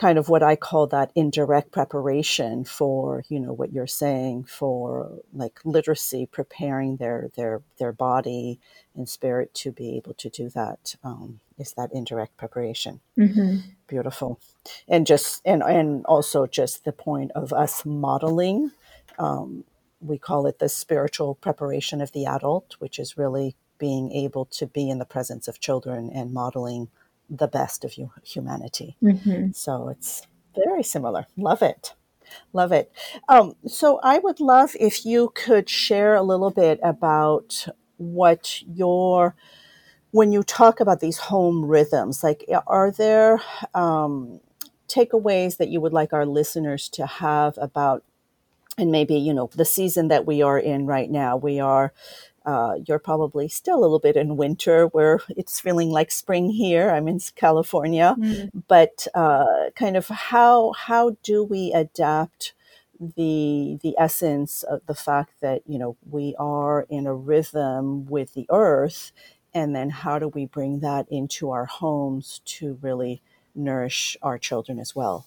kind 0.03 0.19
of 0.19 0.29
what 0.29 0.43
i 0.43 0.57
call 0.57 0.89
that 0.89 1.13
indirect 1.15 1.71
preparation 1.71 2.65
for 2.65 3.25
you 3.29 3.39
know 3.39 3.53
what 3.53 3.73
you're 3.73 3.87
saying 3.87 4.43
for 4.43 5.21
like 5.33 5.61
literacy 5.65 6.27
preparing 6.27 6.97
their 6.97 7.31
their 7.37 7.63
their 7.79 7.93
body 7.93 8.59
and 8.97 9.09
spirit 9.09 9.55
to 9.55 9.71
be 9.71 9.97
able 9.97 10.13
to 10.15 10.29
do 10.29 10.49
that 10.51 10.97
um, 11.05 11.39
is 11.57 11.73
that 11.75 11.89
indirect 11.93 12.37
preparation 12.37 13.01
mm-hmm. 13.17 13.59
beautiful 13.87 14.41
and 14.89 15.07
just 15.07 15.41
and 15.45 15.63
and 15.63 16.05
also 16.07 16.47
just 16.49 16.85
the 16.85 16.93
point 16.93 17.31
of 17.37 17.53
us 17.53 17.87
modeling 17.87 18.73
um, 19.21 19.65
we 20.01 20.19
call 20.19 20.47
it 20.47 20.59
the 20.59 20.69
spiritual 20.69 21.37
preparation 21.37 22.01
of 22.01 22.13
the 22.13 22.27
adult, 22.27 22.75
which 22.81 22.99
is 22.99 23.17
really 23.17 23.55
being 23.79 24.13
able 24.13 24.45
to 24.47 24.67
be 24.67 24.91
in 24.91 24.99
the 24.99 25.05
presence 25.05 25.49
of 25.49 25.61
children 25.61 26.11
and 26.13 26.33
modeling 26.33 26.89
the 27.33 27.49
best 27.49 27.85
of 27.85 27.95
humanity. 28.23 28.97
Mm-hmm. 29.03 29.53
So 29.53 29.89
it's 29.89 30.27
very 30.55 30.83
similar. 30.83 31.27
Love 31.37 31.63
it. 31.63 31.95
Love 32.53 32.73
it. 32.73 32.93
Um, 33.29 33.55
so 33.67 34.01
I 34.03 34.19
would 34.19 34.39
love 34.39 34.77
if 34.79 35.05
you 35.05 35.33
could 35.35 35.69
share 35.69 36.15
a 36.15 36.23
little 36.23 36.51
bit 36.51 36.79
about 36.83 37.67
what 37.97 38.63
your 38.63 39.35
when 40.11 40.31
you 40.31 40.43
talk 40.43 40.79
about 40.79 41.01
these 41.01 41.17
home 41.17 41.65
rhythms, 41.65 42.23
like 42.23 42.45
are 42.67 42.91
there 42.91 43.41
um, 43.75 44.41
takeaways 44.87 45.57
that 45.57 45.69
you 45.69 45.81
would 45.81 45.95
like 45.95 46.13
our 46.13 46.27
listeners 46.27 46.89
to 46.91 47.07
have 47.07 47.57
about 47.57 48.05
and 48.79 48.91
maybe 48.91 49.15
you 49.15 49.33
know 49.33 49.51
the 49.55 49.65
season 49.65 50.09
that 50.09 50.27
we 50.27 50.43
are 50.43 50.59
in 50.59 50.87
right 50.87 51.11
now 51.11 51.37
we 51.37 51.61
are 51.61 51.93
uh, 52.45 52.75
you're 52.87 52.99
probably 52.99 53.49
still 53.49 53.79
a 53.79 53.81
little 53.81 53.99
bit 53.99 54.17
in 54.17 54.37
winter 54.37 54.87
where 54.87 55.21
it's 55.31 55.61
feeling 55.61 55.91
like 55.91 56.11
spring 56.11 56.51
here. 56.51 56.91
I'm 56.91 57.09
in 57.09 57.21
California, 57.37 58.17
mm. 58.19 58.51
but 58.69 59.07
uh, 59.15 59.71
kind 59.77 59.97
of 59.97 60.09
how 60.09 60.73
how 60.73 61.17
do 61.23 61.45
we 61.45 61.73
adapt 61.73 62.55
the 63.17 63.79
the 63.83 63.95
essence 63.99 64.63
of 64.63 64.81
the 64.87 64.95
fact 64.95 65.35
that 65.41 65.63
you 65.67 65.79
know 65.79 65.97
we 66.09 66.35
are 66.39 66.87
in 66.89 67.07
a 67.07 67.15
rhythm 67.15 68.07
with 68.07 68.35
the 68.35 68.47
earth, 68.51 69.13
and 69.55 69.75
then 69.75 69.91
how 69.91 70.19
do 70.19 70.29
we 70.29 70.47
bring 70.47 70.81
that 70.81 71.07
into 71.11 71.51
our 71.51 71.67
homes 71.67 72.41
to 72.45 72.79
really 72.81 73.23
nourish 73.55 74.17
our 74.23 74.39
children 74.39 74.79
as 74.79 74.97
well? 74.97 75.27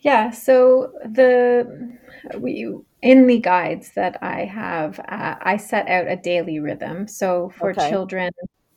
Yeah, 0.00 0.30
so 0.30 0.92
the 1.04 1.96
we 2.38 2.76
in 3.02 3.26
the 3.26 3.38
guides 3.38 3.92
that 3.92 4.18
I 4.22 4.44
have, 4.44 4.98
uh, 5.00 5.36
I 5.40 5.56
set 5.56 5.88
out 5.88 6.08
a 6.08 6.16
daily 6.16 6.58
rhythm. 6.58 7.06
So 7.06 7.50
for 7.50 7.70
okay. 7.70 7.88
children, 7.90 8.30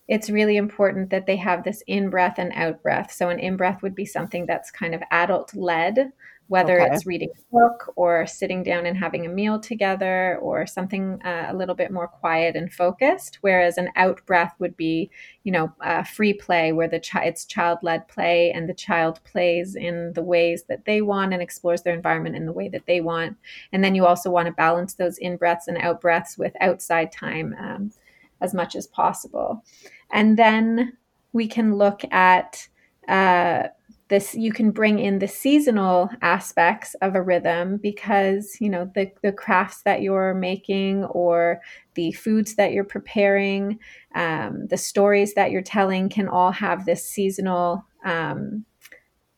it's 0.08 0.30
really 0.30 0.58
important 0.58 1.10
that 1.10 1.25
they 1.25 1.38
have 1.38 1.63
this 1.63 1.84
in 1.88 2.10
breath 2.10 2.36
and 2.38 2.51
out 2.54 2.82
breath. 2.84 3.12
So 3.12 3.30
an 3.30 3.40
in 3.40 3.58
breath 3.58 3.82
would 3.82 3.96
be 3.96 4.06
something 4.06 4.46
that's 4.46 4.70
kind 4.70 4.94
of 4.94 5.01
adult 5.12 5.54
led 5.56 6.12
whether 6.51 6.81
okay. 6.81 6.93
it's 6.93 7.05
reading 7.05 7.29
a 7.29 7.55
book 7.55 7.93
or 7.96 8.27
sitting 8.27 8.62
down 8.62 8.86
and 8.86 8.98
having 8.98 9.25
a 9.25 9.29
meal 9.29 9.58
together 9.58 10.38
or 10.41 10.67
something 10.67 11.17
uh, 11.24 11.46
a 11.48 11.55
little 11.55 11.75
bit 11.75 11.91
more 11.91 12.10
quiet 12.10 12.58
and 12.58 12.74
focused 12.74 13.38
whereas 13.39 13.77
an 13.77 13.88
out 13.96 14.20
breath 14.25 14.53
would 14.60 14.75
be 14.75 15.10
you 15.46 15.51
know 15.53 15.72
uh, 15.79 16.03
free 16.03 16.34
play 16.34 16.74
where 16.74 16.89
the 16.89 17.00
chi- 17.00 17.24
it's 17.24 17.46
child-led 17.46 18.05
play 18.10 18.51
and 18.51 18.67
the 18.67 18.74
child 18.74 19.22
plays 19.24 19.75
in 19.75 20.12
the 20.12 20.22
ways 20.22 20.63
that 20.63 20.84
they 20.84 21.01
want 21.01 21.31
and 21.31 21.41
explores 21.41 21.84
their 21.84 21.96
environment 21.96 22.36
in 22.36 22.46
the 22.46 22.51
way 22.51 22.67
that 22.67 22.86
they 22.86 23.00
want 23.00 23.38
and 23.72 23.81
then 23.81 23.96
you 23.96 24.05
also 24.05 24.29
want 24.29 24.46
to 24.46 24.51
balance 24.51 24.96
those 24.96 25.17
in 25.20 25.38
breaths 25.38 25.70
and 25.70 25.77
out 25.77 26.01
breaths 26.01 26.38
with 26.38 26.51
outside 26.60 27.13
time 27.13 27.55
um, 27.62 27.93
as 28.41 28.53
much 28.53 28.75
as 28.75 28.88
possible 28.88 29.63
and 30.12 30.38
then 30.38 30.98
we 31.31 31.48
can 31.48 31.75
look 31.75 32.01
at 32.12 32.67
uh, 33.08 33.67
this 34.12 34.36
you 34.36 34.51
can 34.51 34.72
bring 34.72 35.00
in 35.00 35.20
the 35.20 35.27
seasonal 35.27 36.10
aspects 36.22 36.96
of 36.96 37.15
a 37.15 37.22
rhythm 37.22 37.77
because 37.77 38.58
you 38.60 38.70
know 38.70 38.91
the, 38.94 39.10
the 39.24 39.32
crafts 39.32 39.84
that 39.84 40.01
you're 40.01 40.34
making 40.34 41.06
or 41.06 41.62
the 41.96 42.12
foods 42.12 42.56
that 42.56 42.74
you're 42.74 42.84
preparing 42.84 43.80
um, 44.13 44.68
the 44.68 44.77
stories 44.77 45.34
that 45.34 45.50
you're 45.50 45.62
telling 45.62 46.10
can 46.10 46.27
all 46.27 46.51
have 46.51 46.86
this 46.86 47.08
seasonal 47.08 47.86
um, 48.03 48.65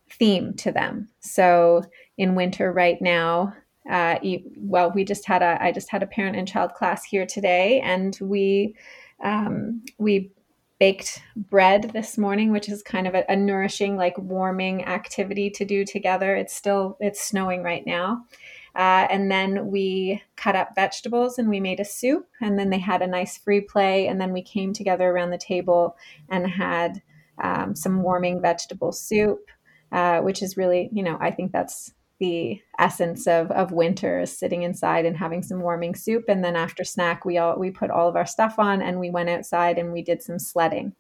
theme 0.10 0.56
to 0.56 0.72
them. 0.72 1.08
So 1.20 1.84
in 2.18 2.34
winter 2.34 2.74
right 2.74 3.00
now 3.00 3.54
uh, 3.90 4.18
well 4.58 4.92
we 4.96 5.04
just 5.04 5.26
had 5.26 5.44
a 5.44 5.62
i 5.62 5.72
just 5.72 5.90
had 5.90 6.02
a 6.02 6.08
parent 6.08 6.36
and 6.36 6.48
child 6.48 6.74
class 6.74 7.04
here 7.04 7.26
today 7.26 7.80
and 7.82 8.18
we 8.22 8.74
um, 9.24 9.84
we 10.00 10.32
baked 10.84 11.22
bread 11.38 11.92
this 11.94 12.18
morning, 12.18 12.52
which 12.52 12.68
is 12.68 12.84
kind 12.84 13.08
of 13.08 13.16
a, 13.16 13.24
a, 13.30 13.36
nourishing, 13.38 13.96
like 13.96 14.18
warming 14.18 14.84
activity 14.84 15.50
to 15.50 15.64
do 15.64 15.86
together. 15.86 16.36
It's 16.36 16.54
still 16.54 16.98
it's 17.00 17.24
snowing 17.24 17.64
right 17.64 17.88
now. 17.88 18.26
Uh, 18.76 19.08
and 19.10 19.32
then 19.32 19.68
we 19.68 20.22
cut 20.36 20.58
up 20.58 20.76
vegetables 20.76 21.40
and 21.40 21.48
we 21.48 21.62
made 21.62 21.80
a 21.80 21.86
soup. 21.86 22.28
And 22.42 22.60
then 22.60 22.70
they 22.70 22.80
had 22.80 23.02
a 23.02 23.08
nice 23.08 23.38
free 23.38 23.62
play. 23.62 24.08
And 24.08 24.20
then 24.20 24.34
we 24.34 24.42
came 24.42 24.74
together 24.74 25.10
around 25.10 25.30
the 25.30 25.38
table 25.38 25.96
and 26.28 26.46
had 26.46 27.02
um, 27.42 27.78
some 27.78 28.04
warming 28.04 28.42
vegetable 28.42 28.92
soup, 28.92 29.40
uh, 29.94 30.20
which 30.20 30.44
is 30.44 30.58
really, 30.58 30.90
you 30.92 31.02
know, 31.04 31.18
I 31.22 31.32
think 31.32 31.54
that's 31.54 31.94
the 32.24 32.62
essence 32.80 33.28
of 33.28 33.52
of 33.52 33.74
winter 33.74 34.22
is 34.22 34.38
sitting 34.38 34.64
inside 34.64 35.06
and 35.06 35.18
having 35.18 35.44
some 35.44 35.60
warming 35.60 35.94
soup. 35.94 36.24
And 36.30 36.42
then 36.42 36.56
after 36.56 36.86
snack 36.86 37.26
we 37.26 37.38
all 37.38 37.60
we 37.60 37.70
put 37.70 37.92
all 37.92 38.08
of 38.08 38.16
our 38.16 38.26
stuff 38.26 38.56
on 38.60 38.82
and 38.82 38.98
we 38.98 39.10
went 39.10 39.30
outside 39.30 39.78
and 39.78 39.92
we 39.92 40.02
did 40.02 40.24
some 40.24 40.40
sledding. 40.40 40.94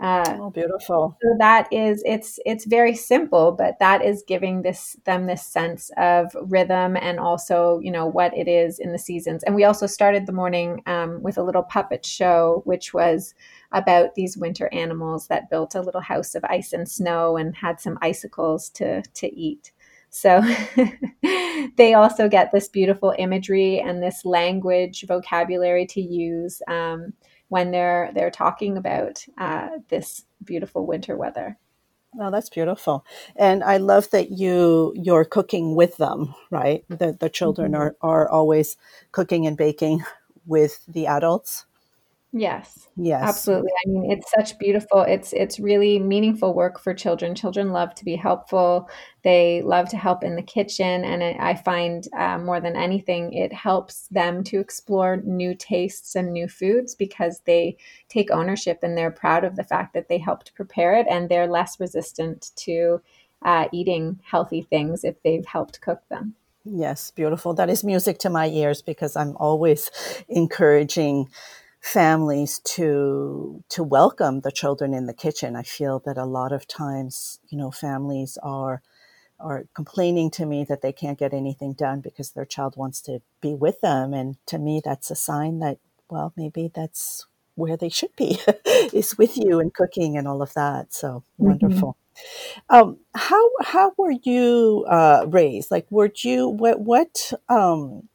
Uh, 0.00 0.38
oh 0.40 0.50
beautiful. 0.50 1.16
so 1.22 1.36
that 1.38 1.68
is 1.70 2.02
it's 2.04 2.40
it's 2.44 2.64
very 2.64 2.96
simple 2.96 3.52
but 3.52 3.78
that 3.78 4.04
is 4.04 4.24
giving 4.26 4.62
this 4.62 4.96
them 5.04 5.26
this 5.26 5.46
sense 5.46 5.88
of 5.96 6.34
rhythm 6.50 6.96
and 6.96 7.20
also 7.20 7.78
you 7.78 7.92
know 7.92 8.04
what 8.04 8.36
it 8.36 8.48
is 8.48 8.78
in 8.78 8.90
the 8.90 8.98
seasons. 8.98 9.44
And 9.44 9.54
we 9.54 9.64
also 9.64 9.86
started 9.86 10.26
the 10.26 10.32
morning 10.32 10.82
um, 10.86 11.22
with 11.22 11.36
a 11.36 11.42
little 11.42 11.62
puppet 11.62 12.06
show 12.06 12.62
which 12.64 12.94
was 12.94 13.34
about 13.70 14.14
these 14.14 14.38
winter 14.38 14.68
animals 14.72 15.26
that 15.26 15.50
built 15.50 15.74
a 15.74 15.82
little 15.82 16.00
house 16.00 16.34
of 16.34 16.42
ice 16.44 16.72
and 16.72 16.88
snow 16.88 17.36
and 17.36 17.54
had 17.54 17.80
some 17.80 17.98
icicles 18.00 18.70
to 18.70 19.02
to 19.02 19.26
eat 19.36 19.72
so 20.14 20.40
they 21.76 21.94
also 21.94 22.28
get 22.28 22.52
this 22.52 22.68
beautiful 22.68 23.16
imagery 23.18 23.80
and 23.80 24.00
this 24.00 24.24
language 24.24 25.04
vocabulary 25.08 25.86
to 25.86 26.00
use 26.00 26.62
um, 26.68 27.14
when 27.48 27.72
they're 27.72 28.12
they're 28.14 28.30
talking 28.30 28.76
about 28.76 29.24
uh, 29.38 29.70
this 29.88 30.24
beautiful 30.44 30.86
winter 30.86 31.16
weather. 31.16 31.58
Oh, 32.20 32.30
that's 32.30 32.48
beautiful, 32.48 33.04
and 33.34 33.64
I 33.64 33.78
love 33.78 34.08
that 34.10 34.30
you 34.30 34.92
you're 34.94 35.24
cooking 35.24 35.74
with 35.74 35.96
them. 35.96 36.32
Right, 36.48 36.84
the 36.88 37.16
the 37.18 37.28
children 37.28 37.72
mm-hmm. 37.72 37.82
are 37.82 37.96
are 38.00 38.30
always 38.30 38.76
cooking 39.10 39.48
and 39.48 39.56
baking 39.56 40.04
with 40.46 40.78
the 40.86 41.08
adults. 41.08 41.66
Yes. 42.36 42.88
Yes. 42.96 43.22
Absolutely. 43.22 43.70
I 43.86 43.88
mean, 43.88 44.10
it's 44.10 44.28
such 44.36 44.58
beautiful. 44.58 45.02
It's 45.02 45.32
it's 45.32 45.60
really 45.60 46.00
meaningful 46.00 46.52
work 46.52 46.80
for 46.80 46.92
children. 46.92 47.36
Children 47.36 47.70
love 47.70 47.94
to 47.94 48.04
be 48.04 48.16
helpful. 48.16 48.88
They 49.22 49.62
love 49.62 49.88
to 49.90 49.96
help 49.96 50.24
in 50.24 50.34
the 50.34 50.42
kitchen, 50.42 51.04
and 51.04 51.22
it, 51.22 51.36
I 51.38 51.54
find 51.54 52.08
uh, 52.18 52.38
more 52.38 52.60
than 52.60 52.74
anything, 52.74 53.32
it 53.32 53.52
helps 53.52 54.08
them 54.08 54.42
to 54.44 54.58
explore 54.58 55.18
new 55.24 55.54
tastes 55.54 56.16
and 56.16 56.32
new 56.32 56.48
foods 56.48 56.96
because 56.96 57.40
they 57.46 57.76
take 58.08 58.32
ownership 58.32 58.80
and 58.82 58.98
they're 58.98 59.12
proud 59.12 59.44
of 59.44 59.54
the 59.54 59.62
fact 59.62 59.94
that 59.94 60.08
they 60.08 60.18
helped 60.18 60.56
prepare 60.56 60.96
it, 60.96 61.06
and 61.08 61.28
they're 61.28 61.46
less 61.46 61.78
resistant 61.78 62.50
to 62.56 63.00
uh, 63.42 63.68
eating 63.72 64.18
healthy 64.24 64.62
things 64.62 65.04
if 65.04 65.22
they've 65.22 65.46
helped 65.46 65.80
cook 65.80 66.02
them. 66.08 66.34
Yes, 66.64 67.12
beautiful. 67.12 67.54
That 67.54 67.70
is 67.70 67.84
music 67.84 68.18
to 68.20 68.30
my 68.30 68.48
ears 68.48 68.82
because 68.82 69.14
I'm 69.14 69.36
always 69.36 69.90
encouraging 70.28 71.28
families 71.84 72.60
to 72.60 73.62
to 73.68 73.82
welcome 73.82 74.40
the 74.40 74.50
children 74.50 74.94
in 74.94 75.04
the 75.04 75.12
kitchen. 75.12 75.54
I 75.54 75.62
feel 75.62 76.00
that 76.06 76.16
a 76.16 76.24
lot 76.24 76.50
of 76.50 76.66
times, 76.66 77.38
you 77.48 77.58
know, 77.58 77.70
families 77.70 78.38
are 78.42 78.82
are 79.38 79.66
complaining 79.74 80.30
to 80.30 80.46
me 80.46 80.64
that 80.64 80.80
they 80.80 80.92
can't 80.92 81.18
get 81.18 81.34
anything 81.34 81.74
done 81.74 82.00
because 82.00 82.30
their 82.30 82.46
child 82.46 82.74
wants 82.76 83.02
to 83.02 83.20
be 83.42 83.54
with 83.54 83.80
them 83.82 84.14
and 84.14 84.36
to 84.46 84.58
me 84.58 84.80
that's 84.82 85.10
a 85.10 85.14
sign 85.16 85.58
that 85.58 85.76
well 86.08 86.32
maybe 86.36 86.70
that's 86.72 87.26
where 87.56 87.76
they 87.76 87.88
should 87.88 88.14
be 88.16 88.38
is 88.92 89.18
with 89.18 89.36
you 89.36 89.58
and 89.58 89.74
cooking 89.74 90.16
and 90.16 90.28
all 90.28 90.40
of 90.40 90.54
that 90.54 90.94
so 90.94 91.08
mm-hmm. 91.08 91.46
wonderful 91.46 91.96
um, 92.70 92.96
how 93.16 93.50
how 93.60 93.92
were 93.98 94.14
you 94.22 94.86
uh, 94.88 95.26
raised 95.28 95.70
like 95.72 95.86
were 95.90 96.12
you 96.22 96.48
what 96.48 96.80
what 96.80 97.32
um, 97.48 98.08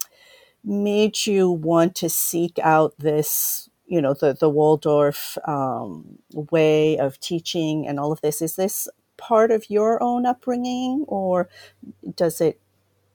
made 0.70 1.26
you 1.26 1.50
want 1.50 1.96
to 1.96 2.10
seek 2.10 2.60
out 2.60 2.94
this, 3.00 3.70
you 3.88 4.02
know, 4.02 4.14
the, 4.14 4.34
the 4.34 4.50
Waldorf 4.50 5.38
um, 5.48 6.20
way 6.32 6.98
of 6.98 7.20
teaching 7.20 7.88
and 7.88 8.00
all 8.00 8.12
of 8.12 8.22
this? 8.22 8.42
Is 8.42 8.56
this 8.56 8.88
part 9.18 9.52
of 9.52 9.70
your 9.70 10.02
own 10.02 10.26
upbringing 10.26 11.06
or 11.08 11.50
does 12.16 12.40
it 12.40 12.62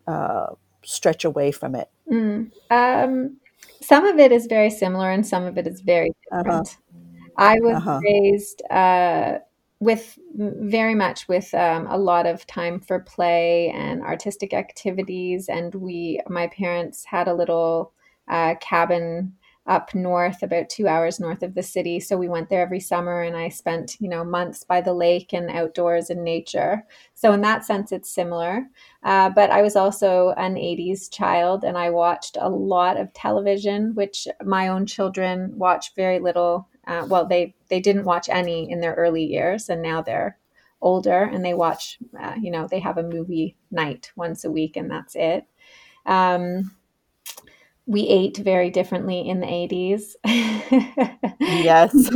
uh, 0.06 0.48
stretch 0.84 1.24
away 1.24 1.52
from 1.52 1.76
it? 1.76 1.88
Mm. 2.10 2.50
Um, 2.70 3.36
some 3.80 4.04
of 4.04 4.18
it 4.18 4.32
is 4.32 4.46
very 4.46 4.70
similar 4.70 5.10
and 5.10 5.26
some 5.26 5.44
of 5.44 5.56
it 5.56 5.66
is 5.66 5.80
very 5.80 6.10
uh-huh. 6.32 6.42
different. 6.42 6.68
Uh-huh. 6.68 6.80
I 7.36 7.60
was 7.60 7.76
uh-huh. 7.76 8.00
raised 8.02 8.62
uh, 8.70 9.38
with 9.84 10.18
very 10.34 10.94
much 10.94 11.28
with 11.28 11.52
um, 11.54 11.86
a 11.88 11.98
lot 11.98 12.26
of 12.26 12.46
time 12.46 12.80
for 12.80 13.00
play 13.00 13.70
and 13.74 14.02
artistic 14.02 14.54
activities 14.54 15.48
and 15.48 15.74
we 15.74 16.20
my 16.28 16.46
parents 16.48 17.04
had 17.04 17.28
a 17.28 17.34
little 17.34 17.92
uh, 18.28 18.54
cabin 18.60 19.34
up 19.66 19.94
north, 19.94 20.42
about 20.42 20.68
two 20.68 20.86
hours 20.86 21.18
north 21.18 21.42
of 21.42 21.54
the 21.54 21.62
city. 21.62 21.98
So 21.98 22.16
we 22.16 22.28
went 22.28 22.50
there 22.50 22.60
every 22.60 22.80
summer 22.80 23.22
and 23.22 23.34
I 23.34 23.48
spent, 23.48 23.96
you 23.98 24.08
know, 24.08 24.22
months 24.22 24.62
by 24.62 24.82
the 24.82 24.92
lake 24.92 25.32
and 25.32 25.50
outdoors 25.50 26.10
in 26.10 26.22
nature. 26.22 26.84
So 27.14 27.32
in 27.32 27.40
that 27.42 27.64
sense, 27.64 27.90
it's 27.90 28.10
similar. 28.10 28.66
Uh, 29.02 29.30
but 29.30 29.50
I 29.50 29.62
was 29.62 29.74
also 29.74 30.34
an 30.36 30.56
80s 30.56 31.10
child 31.10 31.64
and 31.64 31.78
I 31.78 31.90
watched 31.90 32.36
a 32.38 32.50
lot 32.50 32.98
of 32.98 33.12
television, 33.14 33.94
which 33.94 34.28
my 34.44 34.68
own 34.68 34.84
children 34.84 35.52
watch 35.56 35.94
very 35.94 36.18
little. 36.18 36.68
Uh, 36.86 37.06
well, 37.08 37.26
they, 37.26 37.54
they 37.68 37.80
didn't 37.80 38.04
watch 38.04 38.28
any 38.28 38.70
in 38.70 38.80
their 38.80 38.94
early 38.94 39.24
years 39.24 39.68
and 39.68 39.82
now 39.82 40.02
they're 40.02 40.38
older 40.80 41.22
and 41.22 41.44
they 41.44 41.54
watch, 41.54 41.98
uh, 42.20 42.34
you 42.40 42.50
know, 42.50 42.66
they 42.68 42.80
have 42.80 42.98
a 42.98 43.02
movie 43.02 43.56
night 43.70 44.12
once 44.16 44.44
a 44.44 44.50
week 44.50 44.76
and 44.76 44.90
that's 44.90 45.14
it. 45.16 45.46
Um, 46.06 46.72
we 47.86 48.08
ate 48.08 48.38
very 48.38 48.70
differently 48.70 49.28
in 49.28 49.40
the 49.40 49.46
80s. 49.46 50.16
yes. 51.40 51.92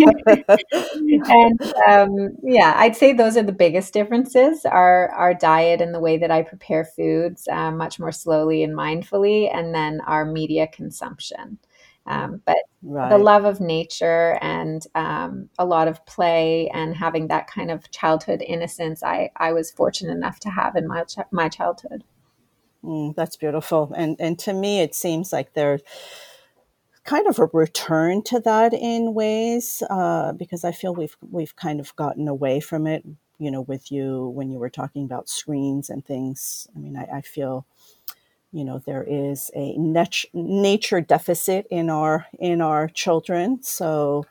and 0.73 1.75
um, 1.87 2.37
yeah, 2.43 2.73
I'd 2.77 2.97
say 2.97 3.13
those 3.13 3.37
are 3.37 3.43
the 3.43 3.53
biggest 3.53 3.93
differences 3.93 4.65
our, 4.65 5.11
our 5.11 5.35
diet 5.35 5.83
and 5.83 5.95
the 5.95 6.01
way 6.01 6.17
that 6.17 6.31
I 6.31 6.43
prepare 6.43 6.87
foods 6.87 7.47
um, 7.49 7.77
much 7.77 8.01
more 8.01 8.13
slowly 8.13 8.63
and 8.63 8.75
mindfully, 8.75 9.55
and 9.55 9.75
then 9.75 10.01
our 10.07 10.25
media 10.25 10.67
consumption. 10.69 11.59
Um, 12.09 12.43
but 12.45 12.57
right. 12.83 13.11
the 13.11 13.19
love 13.19 13.45
of 13.45 13.61
nature 13.61 14.39
and 14.41 14.85
um, 14.95 15.51
a 15.59 15.65
lot 15.65 15.89
of 15.89 16.05
play 16.07 16.69
and 16.73 16.97
having 16.97 17.29
that 17.29 17.47
kind 17.47 17.71
of 17.71 17.91
childhood 17.91 18.43
innocence, 18.43 19.03
I, 19.03 19.31
I 19.37 19.53
was 19.53 19.71
fortunate 19.71 20.13
enough 20.13 20.41
to 20.41 20.49
have 20.49 20.75
in 20.75 20.89
my, 20.89 21.05
ch- 21.05 21.19
my 21.31 21.49
childhood. 21.49 22.03
Mm, 22.85 23.15
that's 23.15 23.37
beautiful. 23.37 23.93
And 23.97 24.17
and 24.21 24.39
to 24.41 24.53
me, 24.53 24.81
it 24.81 24.95
seems 24.95 25.33
like 25.33 25.53
there's 25.55 25.83
kind 27.05 27.27
of 27.27 27.39
a 27.39 27.49
return 27.53 28.23
to 28.23 28.41
that 28.41 28.73
in 28.75 29.15
ways 29.15 29.83
uh, 29.91 30.33
because 30.33 30.65
I 30.65 30.73
feel 30.73 30.95
we've 30.95 31.17
we've 31.31 31.57
kind 31.57 31.81
of 31.81 31.95
gotten 31.97 32.29
away 32.29 32.61
from 32.61 32.87
it. 32.87 33.05
You 33.39 33.51
know, 33.51 33.61
with 33.63 33.93
you 33.93 34.29
when 34.29 34.51
you 34.51 34.59
were 34.59 34.71
talking 34.71 35.05
about 35.05 35.29
screens 35.29 35.91
and 35.91 36.05
things. 36.05 36.67
I 36.75 36.79
mean, 36.79 36.97
I, 36.97 37.19
I 37.19 37.21
feel 37.21 37.67
you 38.53 38.65
know 38.65 38.81
there 38.87 39.05
is 39.07 39.51
a 39.55 39.77
nat- 39.77 40.25
nature 40.33 41.01
deficit 41.01 41.67
in 41.71 41.91
our 41.91 42.27
in 42.39 42.61
our 42.61 42.89
children. 42.89 43.63
So 43.63 44.25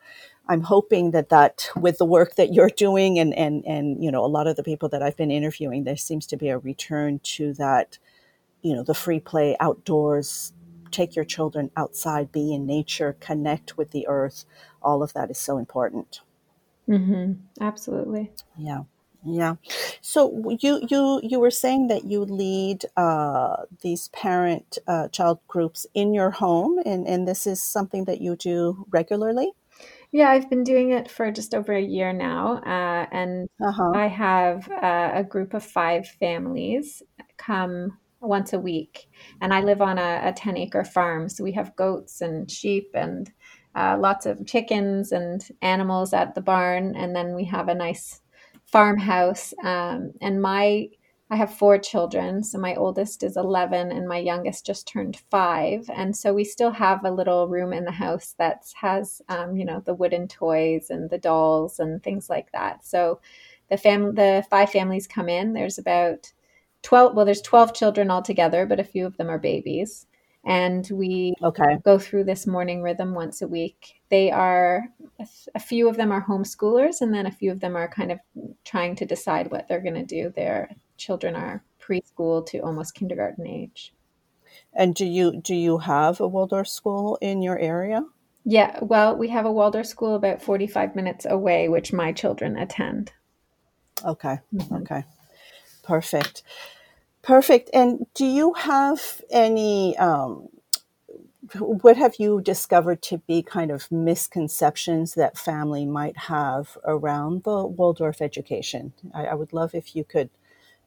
i'm 0.50 0.62
hoping 0.62 1.12
that 1.12 1.30
that 1.30 1.68
with 1.76 1.98
the 1.98 2.06
work 2.06 2.36
that 2.36 2.54
you're 2.54 2.70
doing 2.70 3.20
and 3.20 3.34
and 3.36 3.66
and 3.66 4.04
you 4.04 4.10
know 4.10 4.24
a 4.24 4.28
lot 4.28 4.48
of 4.48 4.56
the 4.56 4.64
people 4.64 4.88
that 4.88 5.04
i've 5.04 5.18
been 5.18 5.30
interviewing 5.30 5.84
there 5.84 5.98
seems 5.98 6.26
to 6.26 6.38
be 6.38 6.48
a 6.48 6.58
return 6.58 7.20
to 7.20 7.54
that 7.54 7.98
you 8.62 8.74
know 8.74 8.84
the 8.84 8.94
free 8.94 9.20
play 9.20 9.56
outdoors 9.60 10.54
take 10.92 11.16
your 11.16 11.26
children 11.26 11.70
outside 11.76 12.32
be 12.32 12.54
in 12.54 12.66
nature 12.66 13.16
connect 13.20 13.78
with 13.78 13.92
the 13.92 14.08
earth. 14.08 14.46
All 14.82 15.04
of 15.04 15.14
that 15.14 15.30
is 15.30 15.38
so 15.38 15.58
important. 15.58 16.22
Mm-hmm. 16.88 17.34
absolutely. 17.62 18.32
Yeah 18.58 18.84
yeah 19.26 19.56
so 20.02 20.56
you 20.60 20.82
you 20.90 21.20
you 21.24 21.40
were 21.40 21.52
saying 21.52 21.88
that 21.88 22.06
you 22.06 22.24
lead 22.24 22.86
uh, 22.96 23.58
these 23.82 24.10
parent 24.10 24.78
uh, 24.88 25.08
child 25.10 25.40
groups 25.48 25.86
in 25.94 26.14
your 26.14 26.32
home 26.32 26.80
and 26.86 27.08
and 27.08 27.28
this 27.28 27.48
is 27.48 27.62
something 27.62 28.06
that 28.06 28.22
you 28.22 28.36
do 28.36 28.86
regularly 28.90 29.52
yeah, 30.12 30.30
I've 30.30 30.50
been 30.50 30.64
doing 30.64 30.92
it 30.92 31.12
for 31.12 31.32
just 31.32 31.54
over 31.54 31.74
a 31.74 31.82
year 31.82 32.14
now. 32.14 32.62
Uh, 32.66 33.06
and 33.12 33.50
uh-huh. 33.62 33.92
I 33.94 34.08
have 34.08 34.70
uh, 34.72 35.12
a 35.14 35.24
group 35.24 35.54
of 35.54 35.64
five 35.64 36.08
families 36.08 37.04
come 37.38 37.98
once 38.22 38.54
a 38.54 38.60
week. 38.60 39.10
And 39.42 39.54
I 39.54 39.62
live 39.62 39.82
on 39.82 39.98
a, 39.98 40.22
a 40.24 40.34
10 40.34 40.58
acre 40.58 40.86
farm. 40.86 41.30
So 41.30 41.44
we 41.44 41.52
have 41.54 41.76
goats 41.76 42.22
and 42.22 42.50
sheep 42.50 42.90
and 42.94 43.32
uh, 43.76 43.98
lots 44.00 44.26
of 44.26 44.46
chickens 44.48 45.12
and 45.12 45.46
animals 45.62 46.14
at 46.14 46.36
the 46.36 46.42
barn. 46.42 46.96
And 46.96 47.16
then 47.16 47.36
we 47.36 47.46
have 47.46 47.68
a 47.68 47.76
nice 47.76 48.22
farmhouse. 48.68 49.54
Um, 49.64 50.12
and 50.22 50.42
my, 50.42 50.90
I 51.30 51.36
have 51.36 51.54
four 51.54 51.78
children. 51.78 52.44
So 52.44 52.58
my 52.58 52.76
oldest 52.76 53.24
is 53.24 53.38
11 53.38 53.92
and 53.92 54.08
my 54.08 54.18
youngest 54.18 54.66
just 54.66 54.88
turned 54.88 55.18
five. 55.32 55.90
And 55.94 56.16
so 56.16 56.34
we 56.34 56.44
still 56.44 56.72
have 56.72 57.04
a 57.04 57.12
little 57.12 57.48
room 57.48 57.74
in 57.74 57.86
the 57.86 57.92
house 57.92 58.36
that 58.38 58.66
has, 58.80 59.22
um, 59.30 59.56
you 59.58 59.66
know, 59.66 59.82
the 59.86 59.94
wooden 59.96 60.28
toys 60.28 60.90
and 60.90 61.10
the 61.10 61.18
dolls 61.18 61.80
and 61.80 62.02
things 62.04 62.30
like 62.30 62.52
that. 62.52 62.86
So 62.86 63.20
the 63.70 63.78
fam, 63.78 64.16
the 64.16 64.46
five 64.50 64.70
families 64.70 65.08
come 65.08 65.30
in. 65.30 65.54
There's 65.54 65.78
about 65.78 66.32
12 66.84 67.16
well 67.16 67.26
there's 67.26 67.42
12 67.42 67.74
children 67.74 68.12
altogether 68.12 68.66
but 68.66 68.80
a 68.80 68.84
few 68.84 69.06
of 69.06 69.18
them 69.18 69.30
are 69.30 69.40
babies 69.40 70.06
and 70.48 70.90
we 70.94 71.34
okay. 71.44 71.78
go 71.84 72.00
through 72.00 72.24
this 72.24 72.48
morning 72.48 72.82
rhythm 72.82 73.14
once 73.14 73.42
a 73.42 73.48
week. 73.48 74.00
They 74.10 74.32
are 74.32 74.88
a 75.54 75.60
few 75.60 75.90
of 75.90 75.98
them 75.98 76.10
are 76.10 76.26
homeschoolers 76.26 77.02
and 77.02 77.14
then 77.14 77.26
a 77.26 77.32
few 77.32 77.52
of 77.52 77.60
them 77.60 77.76
are 77.76 77.90
kind 77.90 78.14
of 78.14 78.20
trying 78.64 78.96
to 78.96 79.06
decide 79.06 79.52
what 79.52 79.68
they're 79.68 79.82
going 79.82 79.96
to 79.96 80.06
do. 80.06 80.32
Their 80.34 80.70
children 80.96 81.36
are 81.36 81.66
preschool 81.82 82.46
to 82.48 82.60
almost 82.60 82.96
kindergarten 82.96 83.46
age. 83.46 83.94
And 84.74 84.96
do 84.96 85.06
you 85.06 85.42
do 85.42 85.54
you 85.54 85.80
have 85.80 86.22
a 86.22 86.28
waldorf 86.28 86.70
school 86.70 87.18
in 87.22 87.42
your 87.42 87.60
area? 87.60 88.06
Yeah 88.46 88.80
well 88.82 89.18
we 89.18 89.28
have 89.28 89.46
a 89.46 89.52
waldorf 89.52 89.86
school 89.86 90.16
about 90.16 90.42
45 90.42 90.96
minutes 90.96 91.26
away 91.30 91.68
which 91.68 91.92
my 91.92 92.14
children 92.14 92.56
attend. 92.58 93.12
Okay 94.06 94.40
mm-hmm. 94.56 94.76
okay. 94.76 95.04
Perfect 95.84 96.44
Perfect. 97.28 97.70
And 97.74 98.08
do 98.14 98.26
you 98.26 98.54
have 98.54 99.22
any, 99.30 99.98
um, 99.98 100.48
what 101.60 101.98
have 101.98 102.16
you 102.20 102.40
discovered 102.40 103.02
to 103.02 103.18
be 103.18 103.44
kind 103.44 103.70
of 103.70 103.92
misconceptions 103.92 105.16
that 105.16 105.38
family 105.38 105.86
might 105.86 106.16
have 106.16 106.78
around 106.86 107.44
the 107.44 107.66
Waldorf 107.66 108.22
education? 108.22 108.94
I, 109.14 109.26
I 109.26 109.34
would 109.34 109.52
love 109.52 109.76
if 109.76 109.94
you 109.94 110.06
could 110.06 110.30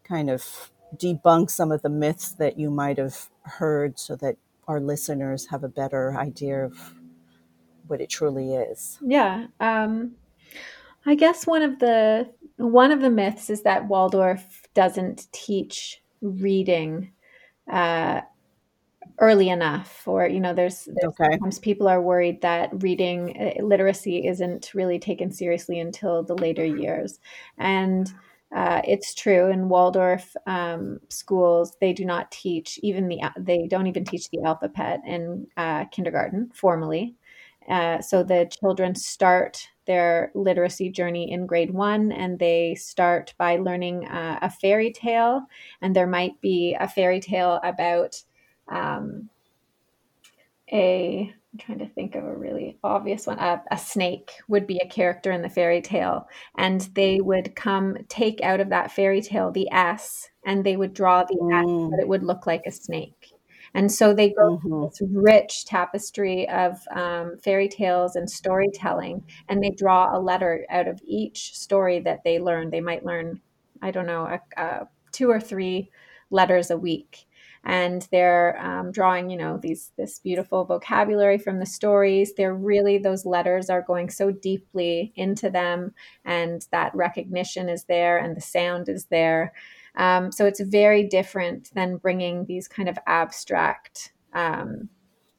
kind 0.02 0.30
of 0.30 0.70
debunk 0.96 1.50
some 1.50 1.70
of 1.70 1.82
the 1.82 1.90
myths 1.90 2.32
that 2.32 2.58
you 2.58 2.70
might 2.70 2.96
have 2.96 3.28
heard 3.42 3.98
so 3.98 4.16
that 4.16 4.36
our 4.66 4.80
listeners 4.80 5.48
have 5.48 5.62
a 5.62 5.68
better 5.68 6.16
idea 6.16 6.64
of 6.64 6.94
what 7.86 8.00
it 8.00 8.08
truly 8.08 8.54
is. 8.54 8.98
Yeah. 9.06 9.48
Um, 9.60 10.12
I 11.04 11.16
guess 11.16 11.46
one 11.46 11.62
of 11.62 11.80
the 11.80 12.30
one 12.56 12.92
of 12.92 13.02
the 13.02 13.10
myths 13.10 13.50
is 13.50 13.62
that 13.64 13.88
Waldorf 13.88 14.62
doesn't 14.72 15.30
teach 15.32 16.00
reading 16.20 17.10
uh, 17.70 18.20
early 19.18 19.50
enough 19.50 20.02
or 20.06 20.26
you 20.26 20.40
know 20.40 20.54
there's, 20.54 20.84
there's 20.86 21.14
okay. 21.20 21.30
sometimes 21.32 21.58
people 21.58 21.86
are 21.86 22.00
worried 22.00 22.40
that 22.40 22.70
reading 22.82 23.36
uh, 23.38 23.62
literacy 23.62 24.26
isn't 24.26 24.72
really 24.74 24.98
taken 24.98 25.30
seriously 25.30 25.78
until 25.78 26.22
the 26.22 26.34
later 26.34 26.64
years 26.64 27.20
and 27.58 28.12
uh, 28.54 28.80
it's 28.84 29.14
true 29.14 29.50
in 29.50 29.68
Waldorf 29.68 30.34
um, 30.46 30.98
schools 31.08 31.76
they 31.80 31.92
do 31.92 32.04
not 32.04 32.30
teach 32.30 32.80
even 32.82 33.08
the 33.08 33.20
they 33.38 33.66
don't 33.68 33.86
even 33.86 34.04
teach 34.04 34.28
the 34.30 34.42
alphabet 34.42 35.00
in 35.06 35.46
uh, 35.56 35.84
kindergarten 35.86 36.50
formally 36.54 37.14
uh, 37.68 38.00
so 38.00 38.22
the 38.22 38.50
children 38.60 38.94
start 38.94 39.68
their 39.90 40.30
literacy 40.36 40.88
journey 40.88 41.32
in 41.32 41.46
grade 41.46 41.74
one 41.74 42.12
and 42.12 42.38
they 42.38 42.76
start 42.76 43.34
by 43.38 43.56
learning 43.56 44.06
uh, 44.06 44.38
a 44.40 44.48
fairy 44.48 44.92
tale. 44.92 45.42
And 45.82 45.96
there 45.96 46.06
might 46.06 46.40
be 46.40 46.76
a 46.78 46.86
fairy 46.86 47.18
tale 47.18 47.58
about 47.64 48.22
um, 48.68 49.28
a, 50.72 51.34
I'm 51.52 51.58
trying 51.58 51.80
to 51.80 51.88
think 51.88 52.14
of 52.14 52.22
a 52.22 52.36
really 52.36 52.78
obvious 52.84 53.26
one. 53.26 53.40
A, 53.40 53.60
a, 53.72 53.76
snake 53.76 54.30
would 54.46 54.64
be 54.64 54.78
a 54.78 54.88
character 54.88 55.32
in 55.32 55.42
the 55.42 55.48
fairy 55.48 55.82
tale, 55.82 56.28
and 56.56 56.82
they 56.94 57.20
would 57.20 57.56
come 57.56 57.96
take 58.08 58.40
out 58.42 58.60
of 58.60 58.68
that 58.68 58.92
fairy 58.92 59.20
tale 59.20 59.50
the 59.50 59.68
S, 59.72 60.30
and 60.46 60.62
they 60.62 60.76
would 60.76 60.94
draw 60.94 61.24
the 61.24 61.34
mm. 61.34 61.62
S, 61.64 61.90
but 61.90 61.98
it 61.98 62.06
would 62.06 62.22
look 62.22 62.46
like 62.46 62.62
a 62.66 62.70
snake. 62.70 63.19
And 63.74 63.90
so 63.90 64.12
they 64.12 64.30
go 64.30 64.56
mm-hmm. 64.56 64.68
through 64.68 64.90
this 64.90 65.00
rich 65.12 65.64
tapestry 65.64 66.48
of 66.48 66.78
um, 66.94 67.38
fairy 67.42 67.68
tales 67.68 68.16
and 68.16 68.28
storytelling, 68.28 69.24
and 69.48 69.62
they 69.62 69.70
draw 69.70 70.16
a 70.16 70.20
letter 70.20 70.66
out 70.70 70.88
of 70.88 71.00
each 71.06 71.56
story 71.56 72.00
that 72.00 72.24
they 72.24 72.38
learn. 72.38 72.70
They 72.70 72.80
might 72.80 73.04
learn, 73.04 73.40
I 73.82 73.90
don't 73.90 74.06
know, 74.06 74.24
a, 74.24 74.60
a 74.60 74.88
two 75.12 75.30
or 75.30 75.40
three 75.40 75.90
letters 76.30 76.70
a 76.70 76.76
week 76.76 77.26
and 77.64 78.08
they're 78.10 78.58
um, 78.60 78.90
drawing 78.90 79.28
you 79.28 79.36
know 79.36 79.58
these 79.58 79.92
this 79.98 80.18
beautiful 80.18 80.64
vocabulary 80.64 81.36
from 81.36 81.58
the 81.58 81.66
stories 81.66 82.32
they're 82.34 82.54
really 82.54 82.96
those 82.96 83.26
letters 83.26 83.68
are 83.68 83.82
going 83.82 84.08
so 84.08 84.30
deeply 84.30 85.12
into 85.16 85.50
them 85.50 85.92
and 86.24 86.66
that 86.70 86.94
recognition 86.94 87.68
is 87.68 87.84
there 87.84 88.18
and 88.18 88.36
the 88.36 88.40
sound 88.40 88.88
is 88.88 89.06
there 89.06 89.52
um, 89.96 90.32
so 90.32 90.46
it's 90.46 90.60
very 90.60 91.06
different 91.06 91.70
than 91.74 91.96
bringing 91.96 92.46
these 92.46 92.68
kind 92.68 92.88
of 92.88 92.98
abstract 93.06 94.12
um, 94.32 94.88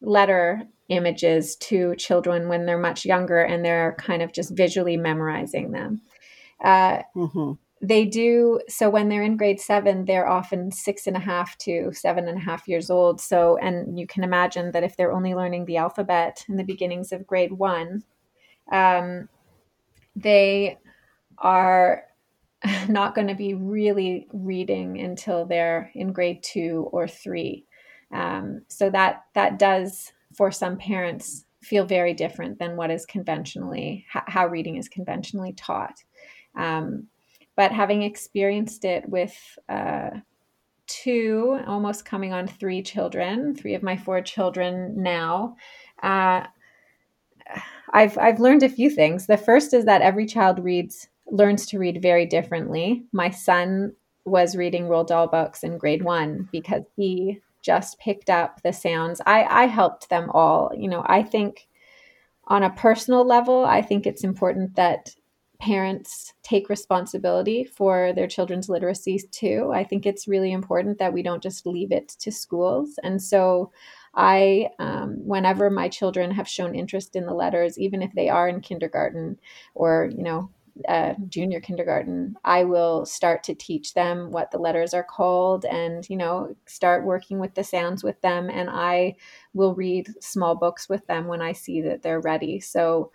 letter 0.02 0.64
images 0.90 1.56
to 1.56 1.96
children 1.96 2.50
when 2.50 2.66
they're 2.66 2.78
much 2.78 3.06
younger 3.06 3.40
and 3.40 3.64
they're 3.64 3.96
kind 3.98 4.22
of 4.22 4.34
just 4.34 4.56
visually 4.56 4.98
memorizing 4.98 5.72
them. 5.72 6.02
Uh, 6.64 7.02
mm-hmm. 7.16 7.54
they 7.82 8.06
do 8.06 8.60
so 8.68 8.90
when 8.90 9.10
they're 9.10 9.24
in 9.24 9.36
grade 9.36 9.60
seven 9.60 10.06
they're 10.06 10.30
often 10.30 10.72
six 10.72 11.08
and 11.08 11.18
a 11.18 11.20
half 11.20 11.58
to 11.58 11.92
seven 11.92 12.28
and 12.28 12.38
a 12.38 12.42
half 12.42 12.68
years 12.68 12.92
old 12.92 13.20
so 13.20 13.58
and 13.58 13.98
you 13.98 14.06
can 14.06 14.24
imagine 14.24 14.72
that 14.72 14.84
if 14.84 14.96
they're 14.96 15.12
only 15.12 15.34
learning 15.34 15.66
the 15.66 15.78
alphabet 15.78 16.46
in 16.48 16.56
the 16.56 16.64
beginnings 16.64 17.12
of 17.12 17.26
grade 17.26 17.54
one 17.54 18.04
um, 18.72 19.28
they 20.16 20.78
are 21.40 22.04
not 22.90 23.16
going 23.16 23.28
to 23.28 23.36
be 23.36 23.54
really 23.54 24.28
reading 24.34 25.00
until 25.00 25.46
they're 25.46 25.92
in 25.96 26.12
grade 26.14 26.42
two 26.44 26.88
or 26.92 27.08
three 27.08 27.66
um, 28.14 28.62
so 28.68 28.90
that 28.90 29.24
that 29.34 29.58
does 29.58 30.12
for 30.36 30.52
some 30.52 30.78
parents 30.78 31.46
feel 31.62 31.86
very 31.86 32.14
different 32.14 32.58
than 32.60 32.76
what 32.76 32.92
is 32.92 33.06
conventionally 33.06 34.06
how 34.10 34.48
reading 34.48 34.78
is 34.78 34.90
conventionally 34.90 35.54
taught 35.54 36.04
um, 36.56 37.08
but 37.56 37.72
having 37.72 38.02
experienced 38.02 38.86
it 38.86 39.08
with 39.08 39.36
uh, 39.70 40.10
two, 40.88 41.60
almost 41.68 42.06
coming 42.06 42.34
on 42.34 42.48
three 42.48 42.82
children, 42.82 43.56
three 43.56 43.76
of 43.76 43.84
my 43.84 43.96
four 43.96 44.22
children 44.22 44.94
now, 45.02 45.56
uh, 46.04 46.44
I've 47.94 48.18
I've 48.18 48.40
learned 48.40 48.64
a 48.64 48.70
few 48.70 48.90
things. 48.90 49.28
The 49.28 49.38
first 49.38 49.74
is 49.74 49.86
that 49.86 50.02
every 50.02 50.26
child 50.26 50.64
reads 50.64 51.08
learns 51.32 51.66
to 51.68 51.80
read 51.80 52.02
very 52.02 52.26
differently. 52.26 53.06
My 53.12 53.32
son 53.32 53.94
was 54.26 54.56
reading 54.56 54.84
Roald 54.84 55.08
Dahl 55.08 55.28
books 55.28 55.64
in 55.64 55.78
grade 55.78 56.04
one 56.04 56.48
because 56.52 56.84
he 56.96 57.40
just 57.64 58.00
picked 58.00 58.30
up 58.30 58.62
the 58.62 58.74
sounds. 58.74 59.22
I, 59.26 59.44
I 59.44 59.66
helped 59.66 60.10
them 60.10 60.30
all. 60.32 60.72
You 60.78 60.90
know, 60.90 61.04
I 61.06 61.24
think 61.24 61.68
on 62.46 62.64
a 62.64 62.70
personal 62.70 63.26
level, 63.26 63.66
I 63.66 63.82
think 63.82 64.06
it's 64.06 64.24
important 64.24 64.76
that 64.76 65.16
parents 65.60 66.34
take 66.42 66.70
responsibility 66.70 67.64
for 67.64 68.14
their 68.14 68.28
children's 68.28 68.68
literacy 68.68 69.20
too. 69.32 69.72
I 69.74 69.84
think 69.84 70.06
it's 70.06 70.28
really 70.28 70.52
important 70.52 70.98
that 70.98 71.14
we 71.14 71.22
don't 71.22 71.44
just 71.44 71.68
leave 71.68 71.92
it 71.92 72.10
to 72.20 72.32
schools. 72.32 73.00
And 73.04 73.22
so, 73.22 73.72
I, 74.14 74.70
um, 74.80 75.26
whenever 75.26 75.70
my 75.70 75.88
children 75.88 76.32
have 76.32 76.48
shown 76.48 76.76
interest 76.76 77.16
in 77.16 77.26
the 77.26 77.34
letters, 77.34 77.80
even 77.80 78.02
if 78.02 78.12
they 78.14 78.28
are 78.28 78.50
in 78.50 78.60
kindergarten 78.60 79.40
or, 79.74 80.12
you 80.14 80.24
know, 80.24 80.50
uh, 80.88 81.14
junior 81.30 81.60
kindergarten, 81.60 82.36
I 82.44 82.64
will 82.64 83.06
start 83.06 83.44
to 83.46 83.56
teach 83.56 83.94
them 83.94 84.32
what 84.32 84.52
the 84.52 84.58
letters 84.58 84.94
are 84.94 85.04
called 85.04 85.66
and, 85.66 86.08
you 86.10 86.18
know, 86.18 86.56
start 86.66 87.06
working 87.06 87.40
with 87.40 87.56
the 87.56 87.64
sounds 87.64 88.04
with 88.04 88.20
them. 88.22 88.50
And 88.50 88.70
I 88.70 89.16
will 89.54 89.76
read 89.76 90.10
small 90.20 90.56
books 90.56 90.90
with 90.90 91.06
them 91.08 91.28
when 91.28 91.42
I 91.42 91.54
see 91.54 91.82
that 91.82 92.02
they're 92.02 92.22
ready. 92.22 92.60
So 92.60 93.12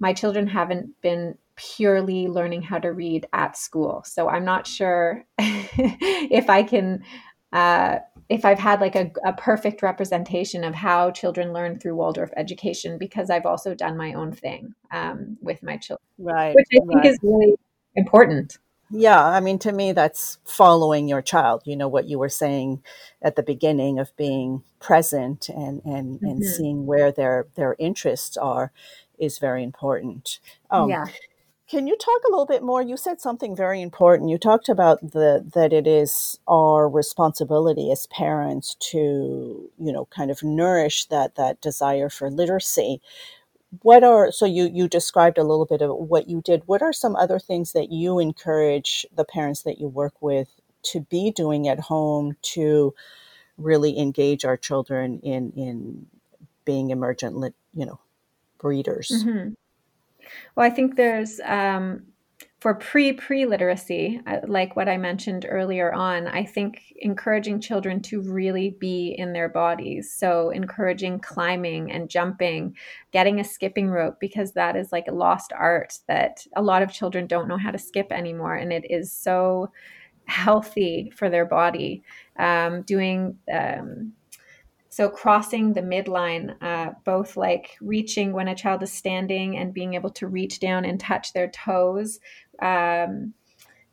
my 0.00 0.12
children 0.12 0.46
haven't 0.46 1.00
been 1.00 1.36
purely 1.56 2.28
learning 2.28 2.62
how 2.62 2.78
to 2.78 2.92
read 2.92 3.26
at 3.32 3.56
school. 3.56 4.02
So 4.06 4.28
I'm 4.28 4.44
not 4.44 4.66
sure 4.66 5.24
if 5.38 6.48
I 6.48 6.62
can, 6.62 7.02
uh, 7.52 7.98
if 8.28 8.44
I've 8.44 8.58
had 8.58 8.80
like 8.80 8.94
a, 8.94 9.10
a, 9.24 9.32
perfect 9.32 9.82
representation 9.82 10.62
of 10.62 10.74
how 10.74 11.10
children 11.10 11.52
learn 11.52 11.78
through 11.78 11.94
Waldorf 11.94 12.30
education, 12.36 12.98
because 12.98 13.30
I've 13.30 13.46
also 13.46 13.74
done 13.74 13.96
my 13.96 14.12
own 14.12 14.32
thing 14.32 14.74
um, 14.90 15.38
with 15.40 15.62
my 15.62 15.78
children, 15.78 16.04
right? 16.18 16.54
Which 16.54 16.66
I 16.74 16.84
think 16.86 16.94
right. 16.94 17.06
is 17.06 17.18
really 17.22 17.54
important. 17.96 18.58
Yeah, 18.90 19.22
I 19.22 19.40
mean, 19.40 19.58
to 19.60 19.72
me, 19.72 19.92
that's 19.92 20.38
following 20.44 21.08
your 21.08 21.20
child. 21.20 21.62
You 21.64 21.76
know 21.76 21.88
what 21.88 22.08
you 22.08 22.18
were 22.18 22.30
saying 22.30 22.82
at 23.20 23.36
the 23.36 23.42
beginning 23.42 23.98
of 23.98 24.16
being 24.16 24.62
present 24.80 25.48
and 25.48 25.82
and 25.84 26.16
mm-hmm. 26.16 26.26
and 26.26 26.44
seeing 26.44 26.86
where 26.86 27.12
their 27.12 27.46
their 27.54 27.76
interests 27.78 28.36
are 28.36 28.72
is 29.18 29.38
very 29.38 29.62
important. 29.62 30.38
Um, 30.70 30.88
yeah. 30.88 31.06
Can 31.68 31.86
you 31.86 31.96
talk 31.96 32.22
a 32.26 32.30
little 32.30 32.46
bit 32.46 32.62
more? 32.62 32.80
You 32.80 32.96
said 32.96 33.20
something 33.20 33.54
very 33.54 33.82
important. 33.82 34.30
You 34.30 34.38
talked 34.38 34.70
about 34.70 35.00
the 35.02 35.44
that 35.54 35.72
it 35.74 35.86
is 35.86 36.38
our 36.48 36.88
responsibility 36.88 37.92
as 37.92 38.06
parents 38.06 38.74
to, 38.90 39.70
you 39.78 39.92
know, 39.92 40.06
kind 40.06 40.30
of 40.30 40.42
nourish 40.42 41.04
that 41.06 41.34
that 41.34 41.60
desire 41.60 42.08
for 42.08 42.30
literacy. 42.30 43.02
What 43.82 44.02
are 44.02 44.32
so 44.32 44.46
you 44.46 44.70
you 44.72 44.88
described 44.88 45.36
a 45.36 45.44
little 45.44 45.66
bit 45.66 45.82
of 45.82 45.94
what 45.94 46.28
you 46.28 46.40
did. 46.40 46.62
What 46.64 46.80
are 46.80 46.92
some 46.92 47.14
other 47.16 47.38
things 47.38 47.72
that 47.72 47.92
you 47.92 48.18
encourage 48.18 49.04
the 49.14 49.24
parents 49.24 49.62
that 49.62 49.78
you 49.78 49.88
work 49.88 50.14
with 50.22 50.48
to 50.84 51.00
be 51.00 51.30
doing 51.30 51.68
at 51.68 51.80
home 51.80 52.36
to 52.54 52.94
really 53.58 53.98
engage 53.98 54.46
our 54.46 54.56
children 54.56 55.20
in 55.20 55.52
in 55.52 56.06
being 56.64 56.88
emergent, 56.90 57.54
you 57.74 57.84
know, 57.84 58.00
readers? 58.62 59.10
Mm-hmm. 59.12 59.50
Well, 60.56 60.66
I 60.66 60.70
think 60.70 60.96
there's 60.96 61.40
um, 61.44 62.02
for 62.60 62.74
pre 62.74 63.12
pre 63.12 63.46
literacy, 63.46 64.20
like 64.46 64.74
what 64.74 64.88
I 64.88 64.96
mentioned 64.96 65.46
earlier 65.48 65.92
on, 65.92 66.26
I 66.26 66.44
think 66.44 66.82
encouraging 66.96 67.60
children 67.60 68.02
to 68.02 68.20
really 68.20 68.76
be 68.80 69.14
in 69.16 69.32
their 69.32 69.48
bodies. 69.48 70.12
So, 70.12 70.50
encouraging 70.50 71.20
climbing 71.20 71.92
and 71.92 72.10
jumping, 72.10 72.76
getting 73.12 73.38
a 73.40 73.44
skipping 73.44 73.88
rope, 73.90 74.16
because 74.20 74.52
that 74.52 74.76
is 74.76 74.90
like 74.92 75.06
a 75.08 75.14
lost 75.14 75.52
art 75.56 75.98
that 76.08 76.44
a 76.56 76.62
lot 76.62 76.82
of 76.82 76.92
children 76.92 77.26
don't 77.26 77.48
know 77.48 77.58
how 77.58 77.70
to 77.70 77.78
skip 77.78 78.10
anymore. 78.10 78.56
And 78.56 78.72
it 78.72 78.90
is 78.90 79.12
so 79.12 79.70
healthy 80.26 81.12
for 81.16 81.30
their 81.30 81.46
body. 81.46 82.02
Um, 82.38 82.82
doing 82.82 83.38
um, 83.52 84.12
so 84.98 85.08
crossing 85.08 85.74
the 85.74 85.80
midline, 85.80 86.60
uh, 86.60 86.90
both 87.04 87.36
like 87.36 87.76
reaching 87.80 88.32
when 88.32 88.48
a 88.48 88.54
child 88.56 88.82
is 88.82 88.92
standing 88.92 89.56
and 89.56 89.72
being 89.72 89.94
able 89.94 90.10
to 90.10 90.26
reach 90.26 90.58
down 90.58 90.84
and 90.84 90.98
touch 90.98 91.32
their 91.32 91.46
toes. 91.46 92.18
Um, 92.60 93.32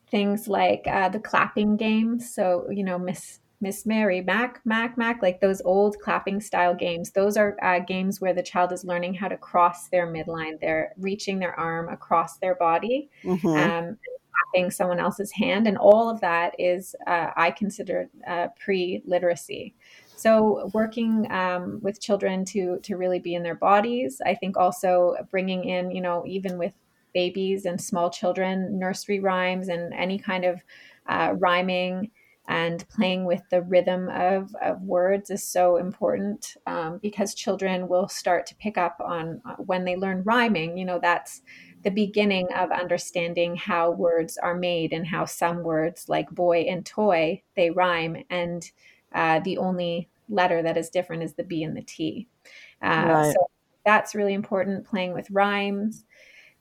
things 0.10 0.48
like 0.48 0.82
uh, 0.88 1.10
the 1.10 1.20
clapping 1.20 1.78
games. 1.78 2.34
So 2.34 2.68
you 2.72 2.84
know, 2.84 2.98
Miss 2.98 3.40
Miss 3.62 3.86
Mary, 3.86 4.22
Mack, 4.22 4.62
Mack, 4.66 4.98
Mack, 4.98 5.22
like 5.22 5.42
those 5.42 5.62
old 5.62 6.00
clapping 6.00 6.42
style 6.42 6.74
games. 6.74 7.12
Those 7.12 7.38
are 7.38 7.56
uh, 7.62 7.82
games 7.88 8.20
where 8.20 8.34
the 8.34 8.42
child 8.42 8.72
is 8.72 8.84
learning 8.84 9.14
how 9.14 9.28
to 9.28 9.38
cross 9.38 9.90
their 9.90 10.08
midline. 10.08 10.60
They're 10.60 10.92
reaching 10.98 11.38
their 11.38 11.54
arm 11.54 11.88
across 11.88 12.40
their 12.40 12.56
body, 12.56 13.12
mm-hmm. 13.24 13.48
um, 13.48 13.98
clapping 14.34 14.72
someone 14.72 15.00
else's 15.00 15.32
hand, 15.34 15.68
and 15.68 15.78
all 15.78 16.10
of 16.10 16.20
that 16.22 16.56
is 16.58 16.96
uh, 17.06 17.28
I 17.38 17.52
consider 17.52 18.10
uh, 18.28 18.48
pre 18.60 19.04
literacy. 19.06 19.76
So 20.26 20.72
working 20.74 21.32
um, 21.32 21.80
with 21.84 22.02
children 22.02 22.46
to 22.46 22.80
to 22.80 22.98
really 22.98 23.20
be 23.20 23.36
in 23.36 23.44
their 23.44 23.54
bodies. 23.54 24.24
I 24.26 24.34
think 24.34 24.58
also 24.58 25.16
bringing 25.30 25.66
in, 25.66 25.92
you 25.92 26.02
know, 26.02 26.24
even 26.26 26.58
with 26.58 26.74
babies 27.14 27.66
and 27.66 27.80
small 27.80 28.10
children, 28.10 28.80
nursery 28.80 29.20
rhymes 29.20 29.68
and 29.68 29.94
any 29.94 30.18
kind 30.18 30.44
of 30.44 30.64
uh, 31.06 31.36
rhyming 31.38 32.10
and 32.48 32.90
playing 32.90 33.26
with 33.26 33.44
the 33.52 33.62
rhythm 33.62 34.10
of, 34.10 34.56
of 34.64 34.82
words 34.82 35.30
is 35.30 35.44
so 35.44 35.78
important 35.78 36.58
um, 36.66 36.98
because 37.04 37.36
children 37.36 37.88
will 37.88 38.08
start 38.08 38.48
to 38.48 38.56
pick 38.56 38.80
up 38.80 38.98
on 39.06 39.40
uh, 39.46 39.56
when 39.58 39.86
they 39.86 39.96
learn 39.96 40.24
rhyming 40.24 40.78
you 40.78 40.86
know 40.86 41.00
that's 41.02 41.42
the 41.82 41.90
beginning 41.90 42.48
of 42.56 42.70
understanding 42.72 43.56
how 43.56 43.90
words 43.90 44.38
are 44.38 44.56
made 44.56 44.94
and 44.94 45.08
how 45.08 45.26
some 45.26 45.64
words 45.64 46.08
like 46.08 46.30
boy 46.30 46.60
and 46.70 46.86
toy 46.86 47.42
they 47.56 47.72
rhyme 47.72 48.16
and 48.30 48.72
uh, 49.14 49.40
the 49.40 49.58
only 49.58 50.08
letter 50.30 50.62
that 50.62 50.78
is 50.78 50.90
different 50.90 51.24
is 51.24 51.34
the 51.34 51.44
B 51.44 51.64
and 51.64 51.76
the 51.76 51.82
T. 51.82 52.28
Uh, 52.82 53.06
right. 53.08 53.34
So 53.34 53.50
that's 53.86 54.16
really 54.16 54.34
important. 54.34 54.86
Playing 54.86 55.14
with 55.14 55.30
rhymes, 55.30 56.06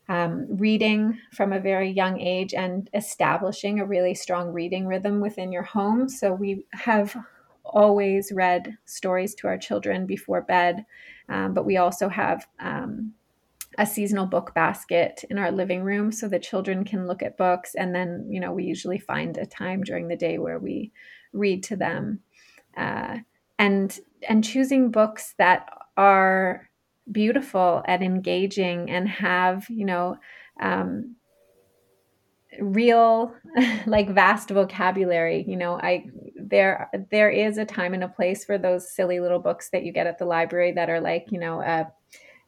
um, 0.08 0.46
reading 0.48 1.18
from 1.32 1.52
a 1.52 1.60
very 1.60 1.90
young 1.90 2.20
age, 2.20 2.54
and 2.54 2.88
establishing 2.94 3.80
a 3.80 3.86
really 3.86 4.14
strong 4.14 4.52
reading 4.52 4.86
rhythm 4.86 5.20
within 5.20 5.52
your 5.52 5.62
home. 5.62 6.08
So 6.08 6.32
we 6.32 6.66
have 6.72 7.16
always 7.64 8.30
read 8.32 8.76
stories 8.84 9.34
to 9.36 9.46
our 9.46 9.58
children 9.58 10.06
before 10.06 10.42
bed, 10.42 10.84
um, 11.28 11.54
but 11.54 11.64
we 11.64 11.76
also 11.76 12.08
have. 12.08 12.46
Um, 12.60 13.14
a 13.78 13.86
seasonal 13.86 14.26
book 14.26 14.54
basket 14.54 15.24
in 15.30 15.38
our 15.38 15.50
living 15.50 15.82
room 15.82 16.12
so 16.12 16.28
the 16.28 16.38
children 16.38 16.84
can 16.84 17.06
look 17.06 17.22
at 17.22 17.36
books 17.36 17.74
and 17.74 17.94
then 17.94 18.24
you 18.30 18.38
know 18.38 18.52
we 18.52 18.64
usually 18.64 18.98
find 18.98 19.36
a 19.36 19.46
time 19.46 19.82
during 19.82 20.08
the 20.08 20.16
day 20.16 20.38
where 20.38 20.58
we 20.58 20.92
read 21.32 21.62
to 21.62 21.76
them 21.76 22.20
uh, 22.76 23.18
and 23.58 24.00
and 24.28 24.44
choosing 24.44 24.90
books 24.90 25.34
that 25.38 25.68
are 25.96 26.68
beautiful 27.10 27.82
and 27.86 28.02
engaging 28.02 28.90
and 28.90 29.08
have 29.08 29.68
you 29.68 29.84
know 29.84 30.16
um, 30.60 31.16
real 32.60 33.34
like 33.86 34.08
vast 34.10 34.48
vocabulary 34.50 35.44
you 35.46 35.56
know 35.56 35.74
i 35.80 36.04
there 36.36 36.88
there 37.10 37.30
is 37.30 37.58
a 37.58 37.64
time 37.64 37.94
and 37.94 38.04
a 38.04 38.08
place 38.08 38.44
for 38.44 38.58
those 38.58 38.90
silly 38.90 39.20
little 39.20 39.40
books 39.40 39.70
that 39.70 39.84
you 39.84 39.92
get 39.92 40.06
at 40.06 40.18
the 40.18 40.24
library 40.24 40.72
that 40.72 40.88
are 40.88 41.00
like 41.00 41.26
you 41.30 41.38
know 41.38 41.60
a 41.60 41.86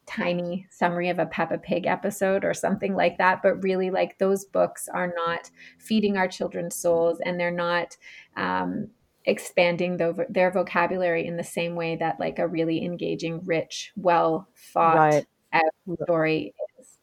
tiny 0.07 0.65
summary 0.71 1.09
of 1.09 1.19
a 1.19 1.25
Peppa 1.25 1.57
Pig 1.57 1.85
episode 1.85 2.43
or 2.43 2.53
something 2.53 2.95
like 2.95 3.17
that. 3.17 3.41
But 3.43 3.61
really, 3.61 3.91
like 3.91 4.17
those 4.17 4.45
books 4.45 4.87
are 4.91 5.13
not 5.15 5.51
feeding 5.77 6.17
our 6.17 6.27
children's 6.27 6.75
souls 6.75 7.19
and 7.25 7.39
they're 7.39 7.51
not 7.51 7.95
um, 8.37 8.87
expanding 9.27 9.97
the, 9.97 10.25
their 10.29 10.49
vocabulary 10.49 11.27
in 11.27 11.35
the 11.35 11.43
same 11.43 11.75
way 11.75 11.97
that 11.97 12.19
like 12.19 12.39
a 12.39 12.47
really 12.47 12.83
engaging, 12.83 13.41
rich, 13.45 13.91
well 13.95 14.47
thought 14.73 14.95
right. 14.95 15.25
out 15.51 15.63
story 16.03 16.55
is. 16.79 16.97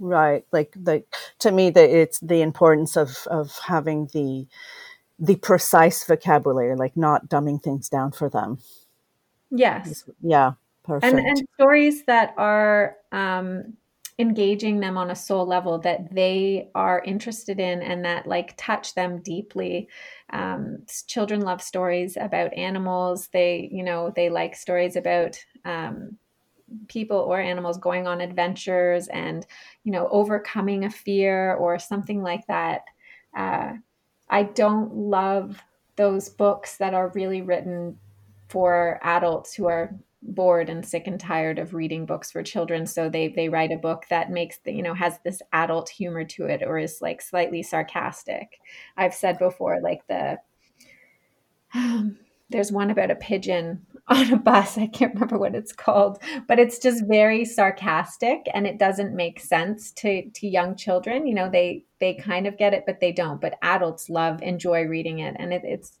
right. 0.00 0.44
Like 0.50 0.74
like 0.82 1.14
to 1.40 1.52
me 1.52 1.70
that 1.70 1.90
it's 1.90 2.18
the 2.20 2.40
importance 2.40 2.96
of 2.96 3.26
of 3.26 3.56
having 3.66 4.08
the 4.12 4.46
the 5.20 5.36
precise 5.36 6.04
vocabulary 6.04 6.74
like 6.74 6.96
not 6.96 7.28
dumbing 7.28 7.62
things 7.62 7.88
down 7.88 8.12
for 8.12 8.30
them. 8.30 8.58
Yes. 9.50 10.04
Yeah. 10.22 10.52
Perfect 10.84 11.18
and 11.18 11.26
and 11.26 11.48
stories 11.54 12.04
that 12.04 12.32
are 12.38 12.96
um 13.12 13.74
engaging 14.18 14.80
them 14.80 14.98
on 14.98 15.10
a 15.10 15.16
soul 15.16 15.46
level 15.46 15.78
that 15.78 16.12
they 16.12 16.70
are 16.74 17.02
interested 17.04 17.60
in 17.60 17.82
and 17.82 18.04
that 18.04 18.26
like 18.26 18.54
touch 18.56 18.94
them 18.94 19.22
deeply. 19.22 19.88
Um, 20.30 20.84
children 21.06 21.40
love 21.42 21.62
stories 21.62 22.16
about 22.16 22.52
animals. 22.54 23.28
They 23.32 23.68
you 23.72 23.84
know 23.84 24.12
they 24.14 24.28
like 24.30 24.56
stories 24.56 24.96
about 24.96 25.38
um, 25.64 26.18
people 26.88 27.16
or 27.18 27.40
animals 27.40 27.78
going 27.78 28.06
on 28.06 28.20
adventures 28.20 29.08
and 29.08 29.46
you 29.84 29.92
know 29.92 30.08
overcoming 30.10 30.84
a 30.84 30.90
fear 30.90 31.54
or 31.54 31.78
something 31.78 32.22
like 32.22 32.46
that. 32.48 32.82
Uh, 33.36 33.74
i 34.30 34.42
don't 34.42 34.94
love 34.94 35.62
those 35.96 36.28
books 36.28 36.78
that 36.78 36.94
are 36.94 37.12
really 37.14 37.42
written 37.42 37.98
for 38.48 38.98
adults 39.02 39.54
who 39.54 39.66
are 39.66 39.94
bored 40.20 40.68
and 40.68 40.84
sick 40.84 41.06
and 41.06 41.20
tired 41.20 41.58
of 41.58 41.74
reading 41.74 42.04
books 42.04 42.30
for 42.30 42.42
children 42.42 42.86
so 42.86 43.08
they 43.08 43.28
they 43.28 43.48
write 43.48 43.70
a 43.70 43.76
book 43.76 44.04
that 44.10 44.30
makes 44.30 44.58
the 44.64 44.72
you 44.72 44.82
know 44.82 44.94
has 44.94 45.18
this 45.24 45.40
adult 45.52 45.88
humor 45.88 46.24
to 46.24 46.44
it 46.46 46.62
or 46.62 46.76
is 46.76 46.98
like 47.00 47.22
slightly 47.22 47.62
sarcastic 47.62 48.58
i've 48.96 49.14
said 49.14 49.38
before 49.38 49.80
like 49.80 50.04
the 50.08 50.36
um, 51.74 52.18
there's 52.50 52.72
one 52.72 52.90
about 52.90 53.10
a 53.10 53.16
pigeon 53.16 53.86
on 54.08 54.32
a 54.32 54.38
bus. 54.38 54.78
I 54.78 54.86
can't 54.86 55.14
remember 55.14 55.38
what 55.38 55.54
it's 55.54 55.72
called, 55.72 56.18
but 56.46 56.58
it's 56.58 56.78
just 56.78 57.04
very 57.06 57.44
sarcastic 57.44 58.46
and 58.54 58.66
it 58.66 58.78
doesn't 58.78 59.14
make 59.14 59.40
sense 59.40 59.90
to 59.92 60.30
to 60.30 60.48
young 60.48 60.76
children. 60.76 61.26
You 61.26 61.34
know, 61.34 61.50
they 61.50 61.84
they 62.00 62.14
kind 62.14 62.46
of 62.46 62.56
get 62.56 62.74
it, 62.74 62.84
but 62.86 63.00
they 63.00 63.12
don't. 63.12 63.40
But 63.40 63.58
adults 63.62 64.08
love 64.08 64.42
enjoy 64.42 64.84
reading 64.84 65.18
it, 65.18 65.36
and 65.38 65.52
it, 65.52 65.62
it's 65.64 65.98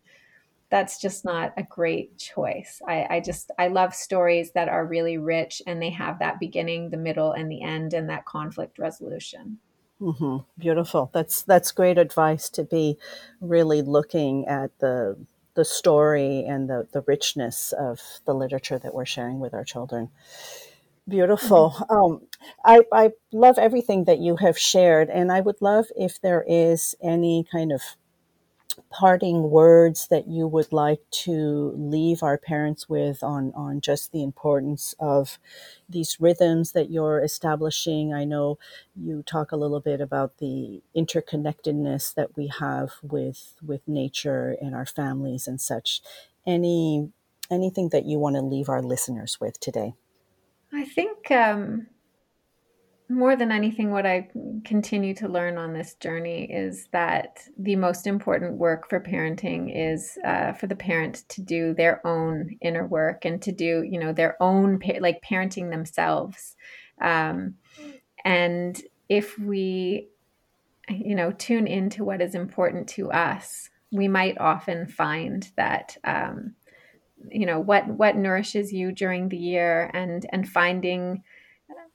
that's 0.70 1.00
just 1.00 1.24
not 1.24 1.54
a 1.56 1.62
great 1.62 2.18
choice. 2.18 2.80
I, 2.86 3.06
I 3.08 3.20
just 3.20 3.50
I 3.58 3.68
love 3.68 3.94
stories 3.94 4.52
that 4.52 4.68
are 4.68 4.86
really 4.86 5.18
rich 5.18 5.62
and 5.66 5.80
they 5.80 5.90
have 5.90 6.18
that 6.18 6.40
beginning, 6.40 6.90
the 6.90 6.96
middle, 6.96 7.32
and 7.32 7.50
the 7.50 7.62
end, 7.62 7.94
and 7.94 8.08
that 8.10 8.26
conflict 8.26 8.78
resolution. 8.78 9.58
Mm-hmm. 10.00 10.38
Beautiful. 10.58 11.10
That's 11.12 11.42
that's 11.42 11.72
great 11.72 11.98
advice 11.98 12.48
to 12.50 12.64
be 12.64 12.98
really 13.40 13.82
looking 13.82 14.46
at 14.46 14.78
the 14.78 15.16
the 15.54 15.64
story 15.64 16.44
and 16.46 16.70
the, 16.70 16.86
the 16.92 17.02
richness 17.08 17.72
of 17.72 18.00
the 18.26 18.32
literature 18.32 18.78
that 18.78 18.94
we're 18.94 19.04
sharing 19.04 19.40
with 19.40 19.52
our 19.52 19.64
children. 19.64 20.08
Beautiful. 21.08 21.74
Mm-hmm. 21.76 21.96
Um, 21.96 22.20
I, 22.64 22.82
I 22.92 23.10
love 23.32 23.58
everything 23.58 24.04
that 24.04 24.20
you 24.20 24.36
have 24.36 24.56
shared, 24.56 25.10
and 25.10 25.32
I 25.32 25.40
would 25.40 25.60
love 25.60 25.86
if 25.96 26.20
there 26.20 26.44
is 26.46 26.94
any 27.02 27.44
kind 27.50 27.72
of 27.72 27.80
parting 28.90 29.50
words 29.50 30.08
that 30.08 30.28
you 30.28 30.46
would 30.46 30.72
like 30.72 31.00
to 31.10 31.72
leave 31.76 32.22
our 32.22 32.38
parents 32.38 32.88
with 32.88 33.22
on, 33.22 33.52
on 33.54 33.80
just 33.80 34.12
the 34.12 34.22
importance 34.22 34.94
of 34.98 35.38
these 35.88 36.20
rhythms 36.20 36.72
that 36.72 36.90
you're 36.90 37.20
establishing? 37.22 38.12
I 38.12 38.24
know 38.24 38.58
you 38.94 39.22
talk 39.22 39.52
a 39.52 39.56
little 39.56 39.80
bit 39.80 40.00
about 40.00 40.38
the 40.38 40.82
interconnectedness 40.96 42.14
that 42.14 42.36
we 42.36 42.50
have 42.58 42.92
with 43.02 43.54
with 43.64 43.86
nature 43.86 44.56
and 44.60 44.74
our 44.74 44.86
families 44.86 45.46
and 45.46 45.60
such. 45.60 46.00
Any 46.46 47.10
anything 47.50 47.90
that 47.90 48.04
you 48.04 48.18
want 48.18 48.36
to 48.36 48.42
leave 48.42 48.68
our 48.68 48.82
listeners 48.82 49.38
with 49.40 49.58
today? 49.60 49.94
I 50.72 50.84
think 50.84 51.30
um, 51.30 51.86
more 53.08 53.36
than 53.36 53.50
anything, 53.50 53.90
what 53.90 54.04
I 54.04 54.28
continue 54.64 55.14
to 55.14 55.28
learn 55.28 55.56
on 55.56 55.72
this 55.72 55.94
journey 55.94 56.44
is 56.44 56.88
that 56.92 57.40
the 57.56 57.76
most 57.76 58.06
important 58.06 58.58
work 58.58 58.88
for 58.88 59.00
parenting 59.00 59.72
is 59.74 60.18
uh, 60.26 60.52
for 60.52 60.66
the 60.66 60.76
parent 60.76 61.24
to 61.30 61.40
do 61.40 61.72
their 61.72 62.06
own 62.06 62.56
inner 62.60 62.86
work 62.86 63.24
and 63.24 63.40
to 63.42 63.52
do, 63.52 63.82
you 63.82 63.98
know, 63.98 64.12
their 64.12 64.40
own 64.42 64.78
like 65.00 65.22
parenting 65.22 65.70
themselves. 65.70 66.54
Um, 67.00 67.54
and 68.24 68.80
if 69.08 69.38
we, 69.38 70.08
you 70.90 71.14
know, 71.14 71.32
tune 71.32 71.66
into 71.66 72.04
what 72.04 72.20
is 72.20 72.34
important 72.34 72.88
to 72.90 73.10
us, 73.10 73.70
we 73.90 74.06
might 74.06 74.38
often 74.38 74.86
find 74.86 75.50
that. 75.56 75.96
Um, 76.04 76.54
you 77.32 77.46
know 77.46 77.58
what 77.58 77.84
what 77.88 78.14
nourishes 78.14 78.72
you 78.72 78.92
during 78.92 79.28
the 79.28 79.36
year 79.36 79.90
and 79.92 80.24
and 80.30 80.48
finding 80.48 81.24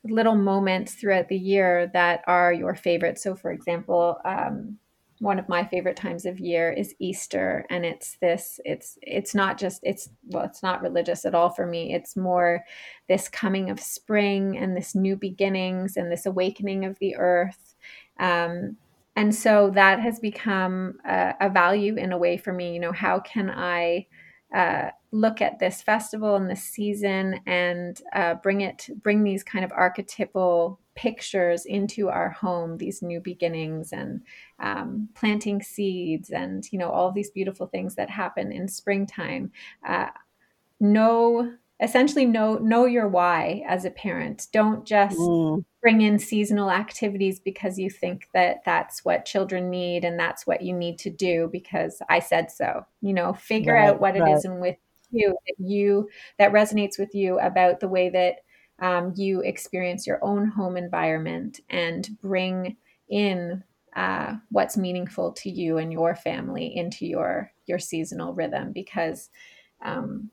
little 0.04 0.36
moments 0.36 0.94
throughout 0.94 1.30
the 1.30 1.38
year 1.38 1.90
that 1.94 2.24
are 2.28 2.54
your 2.54 2.76
favorite. 2.76 3.20
So, 3.20 3.36
for 3.36 3.52
example, 3.52 4.18
um, 4.26 4.78
one 5.20 5.40
of 5.40 5.48
my 5.48 5.64
favorite 5.64 5.96
times 5.96 6.26
of 6.26 6.40
year 6.40 6.72
is 6.72 6.96
Easter, 7.00 7.66
and 7.70 7.86
it's 7.86 8.18
this. 8.22 8.60
It's 8.66 8.98
it's 9.02 9.34
not 9.34 9.58
just 9.58 9.80
it's 9.84 10.10
well, 10.28 10.44
it's 10.44 10.62
not 10.62 10.82
religious 10.82 11.26
at 11.26 11.36
all 11.36 11.50
for 11.50 11.66
me. 11.66 11.94
It's 11.94 12.18
more 12.18 12.64
this 13.08 13.30
coming 13.30 13.70
of 13.70 13.80
spring 13.80 14.58
and 14.58 14.76
this 14.76 14.96
new 14.96 15.16
beginnings 15.16 15.96
and 15.96 16.12
this 16.12 16.26
awakening 16.26 16.84
of 16.86 17.00
the 17.00 17.16
earth. 17.16 17.76
Um, 18.20 18.78
and 19.16 19.34
so 19.34 19.70
that 19.76 20.00
has 20.00 20.20
become 20.20 20.98
a, 21.06 21.36
a 21.40 21.50
value 21.50 21.96
in 21.96 22.12
a 22.12 22.18
way 22.18 22.36
for 22.36 22.52
me. 22.52 22.74
You 22.74 22.80
know, 22.80 22.92
how 22.92 23.20
can 23.20 23.50
I 23.50 24.08
uh, 24.54 24.90
look 25.14 25.42
at 25.42 25.60
this 25.60 25.82
festival 25.82 26.36
and 26.36 26.50
this 26.50 26.64
season 26.64 27.40
and 27.46 28.02
uh, 28.14 28.34
bring 28.34 28.62
it 28.62 28.90
bring 29.04 29.24
these 29.24 29.44
kind 29.44 29.64
of 29.64 29.72
archetypal 29.72 30.80
pictures 30.96 31.66
into 31.66 32.10
our 32.10 32.30
home 32.30 32.78
these 32.78 33.04
new 33.04 33.20
beginnings 33.20 33.94
and 33.94 34.22
um, 34.60 35.08
planting 35.14 35.62
seeds 35.62 36.32
and 36.32 36.72
you 36.72 36.80
know 36.80 36.90
all 36.90 37.12
these 37.12 37.30
beautiful 37.30 37.68
things 37.68 37.94
that 37.94 38.10
happen 38.10 38.52
in 38.52 38.68
springtime 38.68 39.52
uh, 39.88 40.08
know 40.80 41.54
essentially 41.80 42.26
know 42.26 42.58
know 42.58 42.86
your 42.86 43.08
why 43.08 43.64
as 43.68 43.86
a 43.86 43.92
parent 43.92 44.48
don't 44.52 44.84
just 44.84 45.18
mm 45.18 45.64
bring 45.84 46.00
in 46.00 46.18
seasonal 46.18 46.72
activities 46.72 47.42
because 47.42 47.78
you 47.78 47.90
think 47.90 48.30
that 48.34 48.64
that's 48.64 49.04
what 49.04 49.26
children 49.26 49.70
need 49.70 50.06
and 50.06 50.18
that's 50.18 50.48
what 50.48 50.62
you 50.62 50.72
need 50.72 50.98
to 50.98 51.10
do 51.10 51.50
because 51.52 52.02
I 52.08 52.20
said 52.20 52.50
so. 52.50 52.86
You 53.02 53.14
know, 53.14 53.34
figure 53.34 53.74
right, 53.74 53.90
out 53.90 54.00
what 54.00 54.18
right. 54.18 54.30
it 54.30 54.32
is 54.32 54.46
and 54.46 54.62
with 54.62 54.78
you 55.14 55.36
that 55.48 55.56
you 55.58 56.10
that 56.40 56.52
resonates 56.52 57.00
with 57.00 57.14
you 57.14 57.40
about 57.40 57.80
the 57.80 57.88
way 57.88 58.10
that 58.10 58.38
um, 58.80 59.14
you 59.16 59.42
experience 59.42 60.08
your 60.08 60.24
own 60.24 60.48
home 60.48 60.78
environment 60.78 61.60
and 61.70 62.10
bring 62.22 62.76
in 63.10 63.64
uh, 63.96 64.36
what's 64.50 64.76
meaningful 64.76 65.32
to 65.32 65.50
you 65.50 65.78
and 65.78 65.92
your 65.92 66.16
family 66.16 66.76
into 66.76 67.06
your 67.06 67.52
your 67.66 67.80
seasonal 67.80 68.34
rhythm 68.34 68.72
because 68.74 69.30
um, 69.86 70.30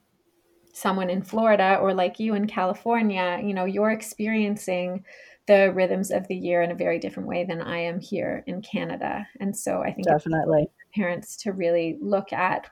someone 0.73 1.11
in 1.11 1.23
Florida 1.23 1.79
or 1.81 1.93
like 1.95 2.19
you 2.19 2.35
in 2.35 2.47
California, 2.47 3.41
you 3.43 3.55
know, 3.55 3.65
you're 3.65 3.91
experiencing 3.91 5.05
the 5.47 5.73
rhythms 5.73 6.11
of 6.11 6.27
the 6.29 6.37
year 6.37 6.63
in 6.63 6.71
a 6.71 6.77
very 6.77 6.99
different 6.99 7.29
way 7.29 7.45
than 7.45 7.61
I 7.61 7.79
am 7.79 8.01
here 8.01 8.45
in 8.47 8.63
Canada. 8.63 9.27
And 9.41 9.57
so 9.57 9.83
I 9.83 9.93
think 9.93 10.07
definitely 10.07 10.69
parents 10.95 11.37
to 11.39 11.53
really 11.53 11.99
look 12.01 12.33
at 12.33 12.69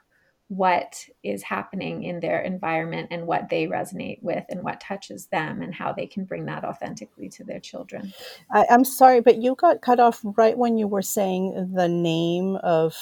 what 0.49 1.07
is 1.23 1.43
happening 1.43 2.05
in 2.05 2.21
their 2.21 2.41
environment 2.41 3.09
and 3.11 3.27
what 3.27 3.51
they 3.51 3.67
resonate 3.67 4.23
with 4.23 4.45
and 4.49 4.63
what 4.63 4.81
touches 4.81 5.27
them 5.27 5.61
and 5.61 5.75
how 5.75 5.93
they 5.93 6.07
can 6.07 6.25
bring 6.25 6.47
that 6.47 6.65
authentically 6.65 7.29
to 7.29 7.45
their 7.45 7.61
children. 7.61 8.15
I, 8.51 8.65
am 8.71 8.85
sorry, 8.85 9.21
but 9.21 9.37
you 9.43 9.55
got 9.55 9.83
cut 9.83 10.01
off 10.01 10.21
right 10.23 10.57
when 10.57 10.79
you 10.79 10.87
were 10.87 11.03
saying 11.03 11.73
the 11.75 11.89
name 11.89 12.57
of 12.57 12.97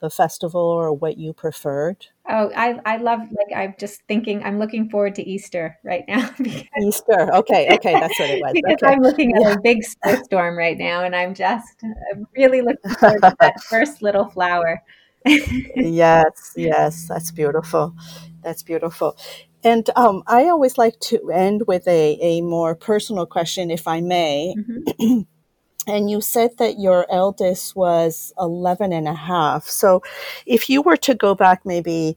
the 0.00 0.10
festival 0.10 0.60
or 0.60 0.92
what 0.92 1.16
you 1.16 1.32
preferred. 1.32 2.06
Oh, 2.28 2.50
I, 2.54 2.78
I 2.84 2.96
love 2.98 3.20
like 3.20 3.56
I'm 3.56 3.74
just 3.78 4.02
thinking 4.06 4.42
I'm 4.44 4.58
looking 4.58 4.90
forward 4.90 5.14
to 5.14 5.26
Easter 5.26 5.78
right 5.82 6.04
now. 6.06 6.30
Easter, 6.82 7.34
okay, 7.34 7.74
okay, 7.74 7.94
that's 7.94 8.18
what 8.18 8.30
it 8.30 8.42
was. 8.42 8.52
because 8.52 8.76
okay. 8.82 8.92
I'm 8.92 9.00
looking 9.00 9.34
at 9.34 9.42
yeah. 9.42 9.52
a 9.54 9.60
big 9.60 9.82
snowstorm 9.82 10.58
right 10.58 10.76
now, 10.76 11.04
and 11.04 11.16
I'm 11.16 11.34
just 11.34 11.82
I'm 12.12 12.26
really 12.36 12.60
looking 12.60 12.90
forward 12.96 13.22
to 13.22 13.36
that 13.40 13.62
first 13.70 14.02
little 14.02 14.26
flower 14.28 14.82
yes, 15.26 16.52
yes, 16.56 17.08
that's 17.08 17.30
beautiful. 17.30 17.94
That's 18.42 18.62
beautiful. 18.62 19.16
And 19.64 19.90
um, 19.96 20.22
I 20.26 20.44
always 20.44 20.78
like 20.78 21.00
to 21.00 21.30
end 21.30 21.62
with 21.66 21.88
a, 21.88 22.18
a 22.20 22.40
more 22.42 22.74
personal 22.74 23.26
question, 23.26 23.70
if 23.70 23.88
I 23.88 24.00
may. 24.00 24.54
Mm-hmm. 24.56 25.20
and 25.86 26.10
you 26.10 26.20
said 26.20 26.58
that 26.58 26.78
your 26.78 27.06
eldest 27.10 27.74
was 27.74 28.32
11 28.38 28.92
and 28.92 29.08
a 29.08 29.14
half. 29.14 29.66
So 29.66 30.02
if 30.46 30.68
you 30.68 30.82
were 30.82 30.96
to 30.98 31.14
go 31.14 31.34
back 31.34 31.64
maybe 31.64 32.16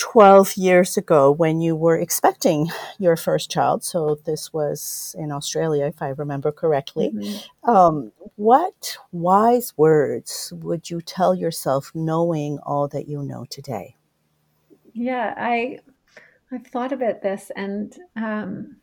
12 0.00 0.56
years 0.56 0.96
ago 0.96 1.30
when 1.30 1.60
you 1.60 1.76
were 1.76 1.98
expecting 1.98 2.70
your 2.98 3.16
first 3.16 3.50
child. 3.50 3.84
So 3.84 4.18
this 4.24 4.50
was 4.50 5.14
in 5.18 5.30
Australia, 5.30 5.84
if 5.84 6.00
I 6.00 6.08
remember 6.08 6.50
correctly. 6.50 7.10
Mm-hmm. 7.14 7.70
Um, 7.70 8.12
what 8.36 8.96
wise 9.12 9.76
words 9.76 10.54
would 10.56 10.88
you 10.88 11.02
tell 11.02 11.34
yourself 11.34 11.92
knowing 11.94 12.58
all 12.60 12.88
that 12.88 13.08
you 13.08 13.22
know 13.22 13.44
today? 13.50 13.94
Yeah, 14.94 15.34
I 15.36 15.80
I've 16.50 16.66
thought 16.66 16.92
about 16.92 17.20
this 17.20 17.52
and 17.54 17.94
um, 18.16 18.76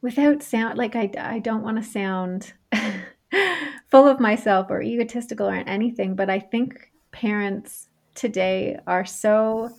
without 0.00 0.42
sound 0.42 0.78
like 0.78 0.96
I, 0.96 1.10
I 1.18 1.40
don't 1.40 1.62
want 1.62 1.76
to 1.76 1.82
sound 1.82 2.54
full 3.90 4.08
of 4.08 4.18
myself 4.18 4.68
or 4.70 4.80
egotistical 4.80 5.46
or 5.46 5.56
anything, 5.56 6.16
but 6.16 6.30
I 6.30 6.40
think 6.40 6.90
parents 7.12 7.88
today 8.14 8.78
are 8.86 9.04
so 9.04 9.70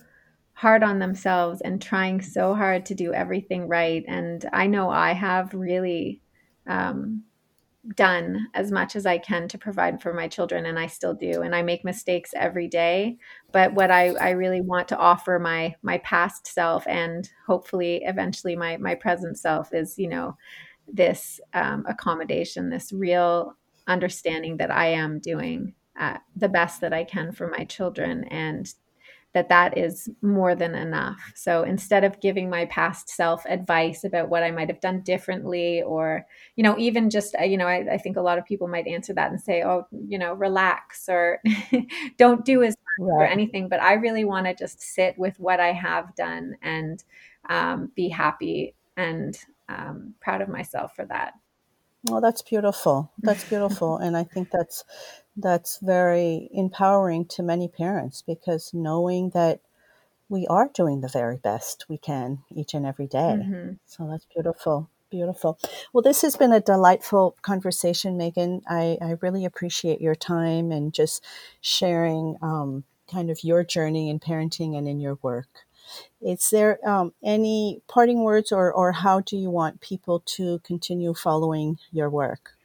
hard 0.52 0.82
on 0.82 0.98
themselves 0.98 1.60
and 1.60 1.80
trying 1.82 2.20
so 2.22 2.54
hard 2.54 2.86
to 2.86 2.94
do 2.94 3.12
everything 3.12 3.68
right. 3.68 4.04
And 4.08 4.44
I 4.52 4.66
know 4.66 4.88
I 4.88 5.12
have 5.12 5.52
really 5.52 6.22
um, 6.66 7.24
done 7.94 8.46
as 8.54 8.72
much 8.72 8.96
as 8.96 9.06
I 9.06 9.18
can 9.18 9.48
to 9.48 9.58
provide 9.58 10.00
for 10.00 10.12
my 10.12 10.28
children, 10.28 10.66
and 10.66 10.78
I 10.78 10.86
still 10.86 11.14
do. 11.14 11.42
And 11.42 11.54
I 11.54 11.62
make 11.62 11.84
mistakes 11.84 12.30
every 12.34 12.68
day. 12.68 13.18
But 13.52 13.74
what 13.74 13.90
I, 13.90 14.08
I 14.14 14.30
really 14.30 14.60
want 14.60 14.88
to 14.88 14.98
offer 14.98 15.38
my 15.38 15.74
my 15.82 15.98
past 15.98 16.46
self 16.46 16.86
and 16.86 17.28
hopefully 17.46 18.02
eventually 18.04 18.56
my 18.56 18.76
my 18.78 18.94
present 18.94 19.38
self 19.38 19.72
is, 19.72 19.98
you 19.98 20.08
know, 20.08 20.36
this 20.88 21.40
um, 21.54 21.84
accommodation, 21.86 22.70
this 22.70 22.92
real 22.92 23.56
understanding 23.86 24.56
that 24.56 24.70
I 24.70 24.86
am 24.88 25.20
doing 25.20 25.74
uh, 25.98 26.18
the 26.34 26.48
best 26.48 26.80
that 26.80 26.92
I 26.92 27.04
can 27.04 27.32
for 27.32 27.48
my 27.48 27.64
children 27.64 28.24
and 28.24 28.72
that 29.36 29.50
that 29.50 29.76
is 29.76 30.08
more 30.22 30.54
than 30.54 30.74
enough. 30.74 31.20
So 31.34 31.62
instead 31.62 32.04
of 32.04 32.20
giving 32.22 32.48
my 32.48 32.64
past 32.66 33.10
self 33.10 33.44
advice 33.46 34.02
about 34.02 34.30
what 34.30 34.42
I 34.42 34.50
might 34.50 34.70
have 34.70 34.80
done 34.80 35.02
differently, 35.02 35.82
or, 35.82 36.26
you 36.56 36.64
know, 36.64 36.74
even 36.78 37.10
just, 37.10 37.34
uh, 37.38 37.44
you 37.44 37.58
know, 37.58 37.66
I, 37.66 37.86
I 37.92 37.98
think 37.98 38.16
a 38.16 38.22
lot 38.22 38.38
of 38.38 38.46
people 38.46 38.66
might 38.66 38.86
answer 38.86 39.12
that 39.12 39.30
and 39.30 39.38
say, 39.38 39.62
oh, 39.62 39.86
you 40.08 40.18
know, 40.18 40.32
relax 40.32 41.06
or 41.10 41.42
don't 42.16 42.46
do 42.46 42.62
as 42.62 42.76
much 42.78 43.08
right. 43.10 43.24
or 43.24 43.26
anything. 43.26 43.68
But 43.68 43.82
I 43.82 43.94
really 43.94 44.24
want 44.24 44.46
to 44.46 44.54
just 44.54 44.80
sit 44.80 45.18
with 45.18 45.38
what 45.38 45.60
I 45.60 45.72
have 45.72 46.14
done 46.16 46.56
and 46.62 47.04
um, 47.50 47.92
be 47.94 48.08
happy 48.08 48.74
and 48.96 49.38
um, 49.68 50.14
proud 50.18 50.40
of 50.40 50.48
myself 50.48 50.96
for 50.96 51.04
that. 51.06 51.34
Well, 52.08 52.20
that's 52.20 52.42
beautiful. 52.42 53.10
That's 53.18 53.44
beautiful. 53.44 53.96
and 54.02 54.16
I 54.16 54.24
think 54.24 54.50
that's 54.50 54.84
that's 55.36 55.78
very 55.82 56.48
empowering 56.52 57.26
to 57.26 57.42
many 57.42 57.68
parents 57.68 58.22
because 58.22 58.72
knowing 58.72 59.30
that 59.30 59.60
we 60.28 60.46
are 60.48 60.70
doing 60.72 61.00
the 61.00 61.08
very 61.08 61.36
best 61.36 61.86
we 61.88 61.98
can 61.98 62.38
each 62.54 62.74
and 62.74 62.86
every 62.86 63.06
day. 63.06 63.38
Mm-hmm. 63.38 63.72
So 63.86 64.08
that's 64.10 64.26
beautiful. 64.32 64.90
Beautiful. 65.08 65.58
Well, 65.92 66.02
this 66.02 66.22
has 66.22 66.36
been 66.36 66.52
a 66.52 66.60
delightful 66.60 67.36
conversation, 67.42 68.16
Meagan. 68.16 68.62
I, 68.68 68.98
I 69.00 69.16
really 69.20 69.44
appreciate 69.44 70.00
your 70.00 70.16
time 70.16 70.72
and 70.72 70.92
just 70.92 71.24
sharing 71.60 72.36
um, 72.42 72.84
kind 73.10 73.30
of 73.30 73.44
your 73.44 73.62
journey 73.62 74.10
in 74.10 74.18
parenting 74.18 74.76
and 74.76 74.88
in 74.88 74.98
your 74.98 75.18
work. 75.22 75.65
Is 76.20 76.50
there 76.50 76.78
um, 76.88 77.12
any 77.22 77.80
parting 77.88 78.22
words, 78.22 78.52
or, 78.52 78.72
or 78.72 78.92
how 78.92 79.20
do 79.20 79.36
you 79.36 79.50
want 79.50 79.80
people 79.80 80.20
to 80.36 80.58
continue 80.60 81.14
following 81.14 81.78
your 81.92 82.10
work? 82.10 82.56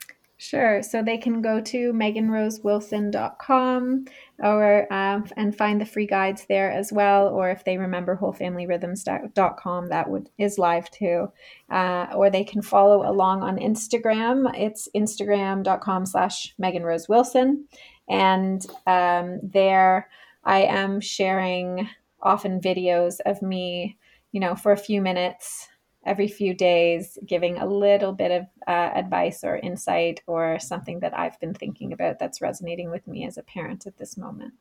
Sure. 0.42 0.82
So 0.82 1.04
they 1.04 1.20
can 1.20 1.44
go 1.44 1.62
to 1.62 1.94
meaganrosewilson.com 1.94 4.06
or 4.40 4.92
um, 4.92 5.28
and 5.38 5.56
find 5.56 5.80
the 5.80 5.86
free 5.86 6.08
guides 6.08 6.48
there 6.50 6.72
as 6.72 6.92
well. 6.92 7.28
Or 7.28 7.52
if 7.52 7.64
they 7.64 7.78
remember 7.78 8.18
wholefamilyrhythms.com, 8.18 9.90
that 9.90 10.10
would 10.10 10.32
is 10.40 10.58
live 10.58 10.90
too. 10.90 11.32
Uh, 11.70 12.08
or 12.16 12.32
they 12.32 12.44
can 12.44 12.64
follow 12.64 13.08
along 13.08 13.44
on 13.44 13.60
Instagram. 13.60 14.52
It's 14.58 14.90
instagram.com 14.96 16.08
slash 16.08 16.56
Meagan 16.58 16.82
Rose 16.82 17.08
Wilson. 17.08 17.68
And 18.10 18.66
um, 18.88 19.42
there 19.44 20.10
I 20.44 20.64
am 20.64 21.02
sharing 21.02 21.88
often 22.22 22.62
videos 22.62 23.20
of 23.26 23.42
me, 23.42 23.98
you 24.32 24.40
know, 24.40 24.56
for 24.56 24.72
a 24.72 24.78
few 24.78 25.02
minutes 25.02 25.68
every 26.06 26.28
few 26.28 26.54
days, 26.54 27.18
giving 27.26 27.58
a 27.58 27.66
little 27.66 28.12
bit 28.12 28.32
of 28.32 28.46
uh, 28.68 28.92
advice 28.96 29.44
or 29.44 29.58
insight 29.58 30.22
or 30.26 30.58
something 30.60 31.00
that 31.00 31.18
I've 31.18 31.40
been 31.40 31.54
thinking 31.54 31.94
about 31.94 32.20
that's 32.20 32.42
resonating 32.42 32.90
with 32.90 33.08
me 33.08 33.26
as 33.26 33.38
a 33.38 33.44
parent 33.44 33.86
at 33.86 33.98
this 33.98 34.18
moment. 34.18 34.54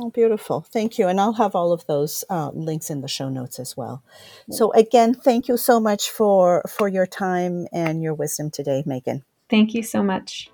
Oh, 0.00 0.10
beautiful. 0.10 0.62
Thank 0.62 0.98
you. 0.98 1.06
And 1.06 1.20
I'll 1.20 1.34
have 1.34 1.54
all 1.54 1.72
of 1.72 1.86
those 1.86 2.24
uh, 2.28 2.50
links 2.52 2.90
in 2.90 3.00
the 3.00 3.08
show 3.08 3.28
notes 3.28 3.60
as 3.60 3.76
well. 3.76 4.02
So 4.50 4.72
again, 4.72 5.14
thank 5.14 5.46
you 5.46 5.56
so 5.56 5.78
much 5.78 6.10
for, 6.10 6.62
for 6.68 6.88
your 6.88 7.06
time 7.06 7.68
and 7.72 8.02
your 8.02 8.14
wisdom 8.14 8.50
today, 8.50 8.82
Meagan. 8.86 9.22
Thank 9.48 9.72
you 9.72 9.84
so 9.84 10.02
much. 10.02 10.50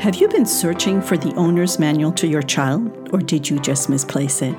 Have 0.00 0.14
you 0.14 0.28
been 0.28 0.46
searching 0.46 1.02
for 1.02 1.16
the 1.16 1.34
owner's 1.34 1.80
manual 1.80 2.12
to 2.12 2.28
your 2.28 2.40
child, 2.40 3.08
or 3.12 3.18
did 3.18 3.50
you 3.50 3.58
just 3.58 3.88
misplace 3.88 4.42
it? 4.42 4.54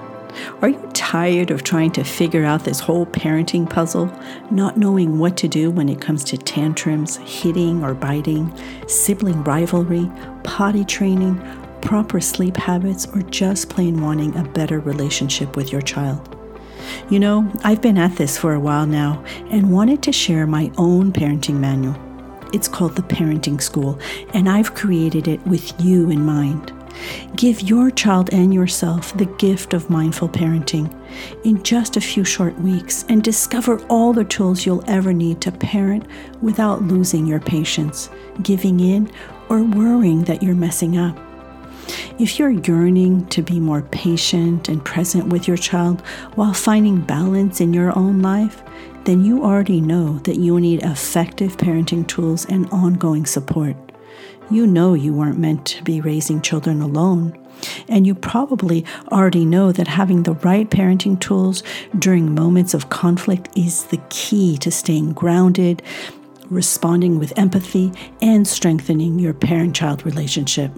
Are 0.61 0.67
you 0.67 0.89
tired 0.93 1.49
of 1.49 1.63
trying 1.63 1.91
to 1.91 2.03
figure 2.03 2.43
out 2.43 2.65
this 2.65 2.81
whole 2.81 3.05
parenting 3.05 3.67
puzzle, 3.67 4.11
not 4.51 4.75
knowing 4.75 5.17
what 5.17 5.37
to 5.37 5.47
do 5.47 5.71
when 5.71 5.87
it 5.87 6.01
comes 6.01 6.25
to 6.25 6.37
tantrums, 6.37 7.15
hitting 7.17 7.85
or 7.85 7.93
biting, 7.93 8.53
sibling 8.85 9.41
rivalry, 9.45 10.11
potty 10.43 10.83
training, 10.83 11.41
proper 11.81 12.19
sleep 12.19 12.57
habits, 12.57 13.07
or 13.15 13.21
just 13.21 13.69
plain 13.69 14.01
wanting 14.01 14.35
a 14.35 14.43
better 14.43 14.81
relationship 14.81 15.55
with 15.55 15.71
your 15.71 15.81
child? 15.81 16.35
You 17.09 17.21
know, 17.21 17.49
I've 17.63 17.81
been 17.81 17.97
at 17.97 18.17
this 18.17 18.37
for 18.37 18.55
a 18.55 18.59
while 18.59 18.85
now 18.85 19.23
and 19.51 19.71
wanted 19.71 20.03
to 20.03 20.11
share 20.11 20.45
my 20.45 20.69
own 20.77 21.13
parenting 21.13 21.61
manual. 21.61 22.08
It's 22.53 22.67
called 22.67 22.95
The 22.95 23.03
Parenting 23.03 23.61
School, 23.61 23.99
and 24.33 24.49
I've 24.49 24.73
created 24.73 25.27
it 25.27 25.45
with 25.45 25.79
you 25.79 26.09
in 26.09 26.25
mind. 26.25 26.73
Give 27.35 27.61
your 27.61 27.91
child 27.91 28.33
and 28.33 28.53
yourself 28.53 29.15
the 29.17 29.25
gift 29.25 29.73
of 29.73 29.89
mindful 29.89 30.29
parenting 30.29 30.93
in 31.45 31.63
just 31.63 31.95
a 31.95 32.01
few 32.01 32.23
short 32.23 32.59
weeks 32.59 33.05
and 33.07 33.23
discover 33.23 33.79
all 33.85 34.11
the 34.11 34.25
tools 34.25 34.65
you'll 34.65 34.83
ever 34.87 35.13
need 35.13 35.39
to 35.41 35.51
parent 35.51 36.05
without 36.41 36.83
losing 36.83 37.25
your 37.25 37.39
patience, 37.39 38.09
giving 38.41 38.79
in, 38.79 39.09
or 39.49 39.63
worrying 39.63 40.23
that 40.25 40.43
you're 40.43 40.55
messing 40.55 40.97
up. 40.97 41.17
If 42.19 42.37
you're 42.37 42.51
yearning 42.51 43.27
to 43.27 43.41
be 43.41 43.59
more 43.59 43.81
patient 43.81 44.67
and 44.67 44.83
present 44.83 45.27
with 45.27 45.47
your 45.47 45.57
child 45.57 46.01
while 46.35 46.53
finding 46.53 47.01
balance 47.01 47.61
in 47.61 47.73
your 47.73 47.97
own 47.97 48.21
life, 48.21 48.61
then 49.05 49.23
you 49.23 49.43
already 49.43 49.81
know 49.81 50.19
that 50.19 50.37
you 50.37 50.59
need 50.59 50.83
effective 50.83 51.57
parenting 51.57 52.07
tools 52.07 52.45
and 52.45 52.69
ongoing 52.69 53.25
support. 53.25 53.75
You 54.51 54.65
know 54.65 54.93
you 54.93 55.13
weren't 55.13 55.37
meant 55.37 55.65
to 55.67 55.83
be 55.83 56.01
raising 56.01 56.41
children 56.41 56.81
alone. 56.81 57.37
And 57.87 58.07
you 58.07 58.15
probably 58.15 58.85
already 59.11 59.45
know 59.45 59.71
that 59.71 59.87
having 59.87 60.23
the 60.23 60.33
right 60.33 60.69
parenting 60.69 61.19
tools 61.19 61.61
during 61.97 62.33
moments 62.33 62.73
of 62.73 62.89
conflict 62.89 63.49
is 63.57 63.85
the 63.85 64.01
key 64.09 64.57
to 64.57 64.71
staying 64.71 65.13
grounded, 65.13 65.81
responding 66.49 67.19
with 67.19 67.37
empathy, 67.37 67.91
and 68.21 68.47
strengthening 68.47 69.19
your 69.19 69.33
parent 69.33 69.75
child 69.75 70.05
relationship. 70.05 70.71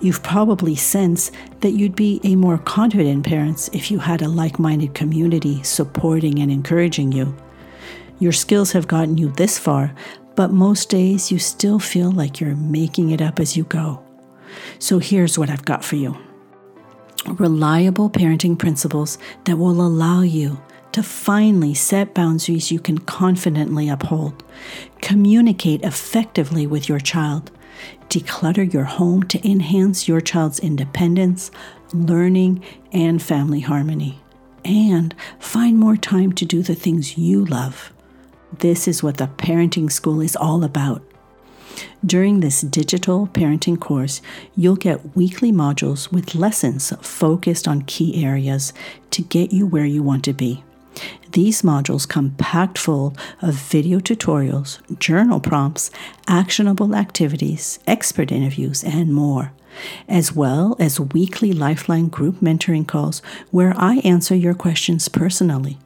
You've 0.00 0.22
probably 0.22 0.74
sensed 0.74 1.32
that 1.60 1.72
you'd 1.72 1.96
be 1.96 2.20
a 2.24 2.36
more 2.36 2.58
confident 2.58 3.26
parent 3.26 3.68
if 3.72 3.90
you 3.90 3.98
had 3.98 4.22
a 4.22 4.28
like 4.28 4.58
minded 4.58 4.94
community 4.94 5.62
supporting 5.62 6.38
and 6.40 6.50
encouraging 6.50 7.12
you. 7.12 7.34
Your 8.18 8.32
skills 8.32 8.72
have 8.72 8.88
gotten 8.88 9.18
you 9.18 9.30
this 9.32 9.58
far, 9.58 9.94
but 10.36 10.52
most 10.52 10.88
days 10.88 11.30
you 11.30 11.38
still 11.38 11.78
feel 11.78 12.10
like 12.10 12.40
you're 12.40 12.56
making 12.56 13.10
it 13.10 13.20
up 13.20 13.40
as 13.40 13.56
you 13.56 13.64
go. 13.64 14.02
So 14.78 14.98
here's 14.98 15.38
what 15.38 15.50
I've 15.50 15.64
got 15.64 15.84
for 15.84 15.96
you 15.96 16.16
reliable 17.26 18.10
parenting 18.10 18.58
principles 18.58 19.16
that 19.44 19.56
will 19.56 19.80
allow 19.80 20.20
you 20.20 20.60
to 20.92 21.02
finally 21.02 21.74
set 21.74 22.14
boundaries 22.14 22.70
you 22.70 22.78
can 22.78 22.98
confidently 22.98 23.88
uphold, 23.88 24.44
communicate 25.00 25.82
effectively 25.82 26.66
with 26.66 26.88
your 26.88 27.00
child, 27.00 27.50
declutter 28.08 28.70
your 28.72 28.84
home 28.84 29.22
to 29.24 29.48
enhance 29.48 30.08
your 30.08 30.20
child's 30.20 30.58
independence, 30.58 31.50
learning, 31.92 32.64
and 32.92 33.22
family 33.22 33.60
harmony, 33.60 34.20
and 34.64 35.14
find 35.38 35.78
more 35.78 35.96
time 35.96 36.32
to 36.32 36.44
do 36.44 36.62
the 36.62 36.74
things 36.74 37.18
you 37.18 37.44
love. 37.44 37.92
This 38.58 38.88
is 38.88 39.02
what 39.02 39.18
the 39.18 39.26
parenting 39.26 39.90
school 39.90 40.20
is 40.20 40.36
all 40.36 40.64
about. 40.64 41.02
During 42.04 42.40
this 42.40 42.60
digital 42.60 43.26
parenting 43.28 43.80
course, 43.80 44.22
you'll 44.56 44.76
get 44.76 45.16
weekly 45.16 45.52
modules 45.52 46.12
with 46.12 46.34
lessons 46.34 46.92
focused 47.00 47.66
on 47.66 47.82
key 47.82 48.24
areas 48.24 48.72
to 49.10 49.22
get 49.22 49.52
you 49.52 49.66
where 49.66 49.84
you 49.84 50.02
want 50.02 50.24
to 50.24 50.32
be. 50.32 50.63
These 51.32 51.62
modules 51.62 52.08
come 52.08 52.30
packed 52.38 52.78
full 52.78 53.14
of 53.42 53.54
video 53.54 53.98
tutorials, 53.98 54.78
journal 54.98 55.40
prompts, 55.40 55.90
actionable 56.28 56.94
activities, 56.94 57.78
expert 57.86 58.30
interviews, 58.30 58.84
and 58.84 59.12
more, 59.12 59.52
as 60.08 60.32
well 60.32 60.76
as 60.78 61.00
weekly 61.00 61.52
Lifeline 61.52 62.08
group 62.08 62.36
mentoring 62.40 62.86
calls 62.86 63.20
where 63.50 63.74
I 63.76 63.96
answer 63.98 64.34
your 64.34 64.54
questions 64.54 65.08
personally 65.08 65.78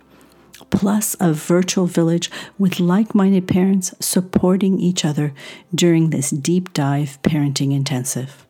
plus 0.71 1.17
a 1.21 1.33
virtual 1.33 1.87
village 1.87 2.31
with 2.59 2.81
like 2.81 3.15
minded 3.15 3.49
parents 3.49 3.95
supporting 4.01 4.79
each 4.79 5.05
other 5.05 5.33
during 5.75 6.11
this 6.11 6.31
deep 6.31 6.73
dive 6.73 7.19
parenting 7.23 7.73
intensive. 7.73 8.48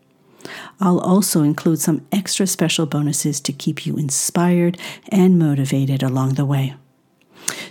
I'll 0.81 1.01
also 1.01 1.43
include 1.43 1.81
some 1.81 2.07
extra 2.13 2.47
special 2.47 2.87
bonuses 2.87 3.41
to 3.41 3.53
keep 3.53 3.87
you 3.87 3.97
inspired 3.97 4.79
and 5.09 5.39
motivated 5.39 6.03
along 6.03 6.35
the 6.35 6.47
way. 6.47 6.75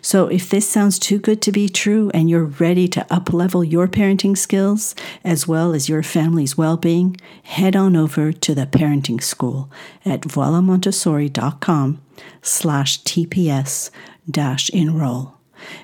So 0.02 0.28
if 0.28 0.50
this 0.50 0.68
sounds 0.68 1.00
too 1.00 1.20
good 1.20 1.42
to 1.44 1.52
be 1.52 1.70
true 1.70 2.10
and 2.14 2.30
you're 2.30 2.46
ready 2.46 2.88
to 2.90 3.06
uplevel 3.10 3.70
your 3.70 3.88
parenting 3.88 4.38
skills 4.38 4.96
as 5.24 5.48
well 5.48 5.74
as 5.74 5.90
your 5.90 6.04
family's 6.04 6.58
well-being, 6.58 7.18
head 7.44 7.76
on 7.76 7.96
over 7.96 8.32
to 8.32 8.56
the 8.56 8.66
parenting 8.66 9.22
school 9.22 9.70
at 10.06 10.22
voilamontessori.com 10.22 12.02
slash 12.42 13.04
TPS 13.04 13.92
dash 14.30 14.70
enroll. 14.70 15.34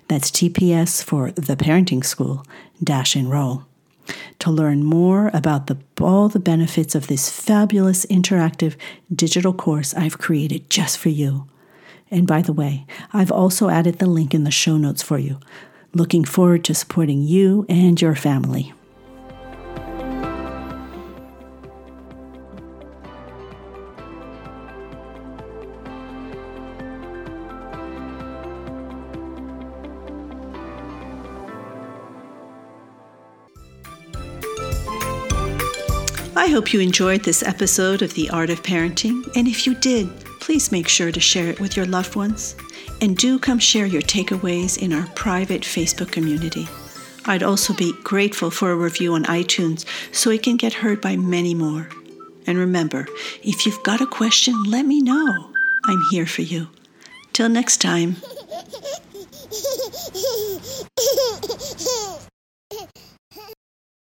That's 0.07 0.31
TPS 0.31 1.03
for 1.03 1.31
the 1.31 1.55
parenting 1.55 2.05
school 2.05 2.45
dash 2.84 3.15
enroll. 3.15 3.65
To 4.39 4.51
learn 4.51 4.83
more 4.83 5.31
about 5.33 5.67
the, 5.67 5.77
all 6.01 6.29
the 6.29 6.39
benefits 6.39 6.95
of 6.95 7.07
this 7.07 7.29
fabulous 7.29 8.05
interactive 8.07 8.75
digital 9.13 9.53
course 9.53 9.93
I've 9.93 10.17
created 10.17 10.69
just 10.69 10.97
for 10.97 11.09
you. 11.09 11.47
And 12.11 12.27
by 12.27 12.41
the 12.41 12.53
way, 12.53 12.85
I've 13.13 13.31
also 13.31 13.69
added 13.69 13.99
the 13.99 14.05
link 14.05 14.33
in 14.33 14.43
the 14.43 14.51
show 14.51 14.77
notes 14.77 15.01
for 15.01 15.17
you. 15.17 15.39
Looking 15.93 16.25
forward 16.25 16.63
to 16.65 16.75
supporting 16.75 17.21
you 17.21 17.65
and 17.69 18.01
your 18.01 18.15
family. 18.15 18.73
Hope 36.53 36.71
you 36.71 36.79
enjoyed 36.79 37.23
this 37.23 37.41
episode 37.41 38.03
of 38.03 38.13
The 38.13 38.29
Art 38.29 38.51
of 38.51 38.61
Parenting, 38.61 39.27
and 39.35 39.47
if 39.47 39.65
you 39.65 39.73
did, 39.73 40.07
please 40.39 40.71
make 40.71 40.87
sure 40.87 41.11
to 41.11 41.19
share 41.19 41.47
it 41.47 41.59
with 41.59 41.75
your 41.75 41.87
loved 41.87 42.15
ones. 42.15 42.55
And 43.01 43.17
do 43.17 43.39
come 43.39 43.57
share 43.57 43.87
your 43.87 44.03
takeaways 44.03 44.79
in 44.79 44.93
our 44.93 45.07
private 45.15 45.63
Facebook 45.63 46.11
community. 46.11 46.67
I'd 47.25 47.41
also 47.41 47.73
be 47.73 47.91
grateful 48.03 48.51
for 48.51 48.71
a 48.71 48.75
review 48.75 49.15
on 49.15 49.23
iTunes 49.23 49.83
so 50.13 50.29
it 50.29 50.43
can 50.43 50.57
get 50.57 50.73
heard 50.73 51.01
by 51.01 51.15
many 51.15 51.55
more. 51.55 51.89
And 52.45 52.59
remember, 52.59 53.07
if 53.41 53.65
you've 53.65 53.81
got 53.81 54.01
a 54.01 54.05
question, 54.05 54.53
let 54.65 54.85
me 54.85 55.01
know. 55.01 55.49
I'm 55.85 56.03
here 56.11 56.27
for 56.27 56.43
you. 56.43 56.67
Till 57.33 57.49
next 57.49 57.81
time. 57.81 58.17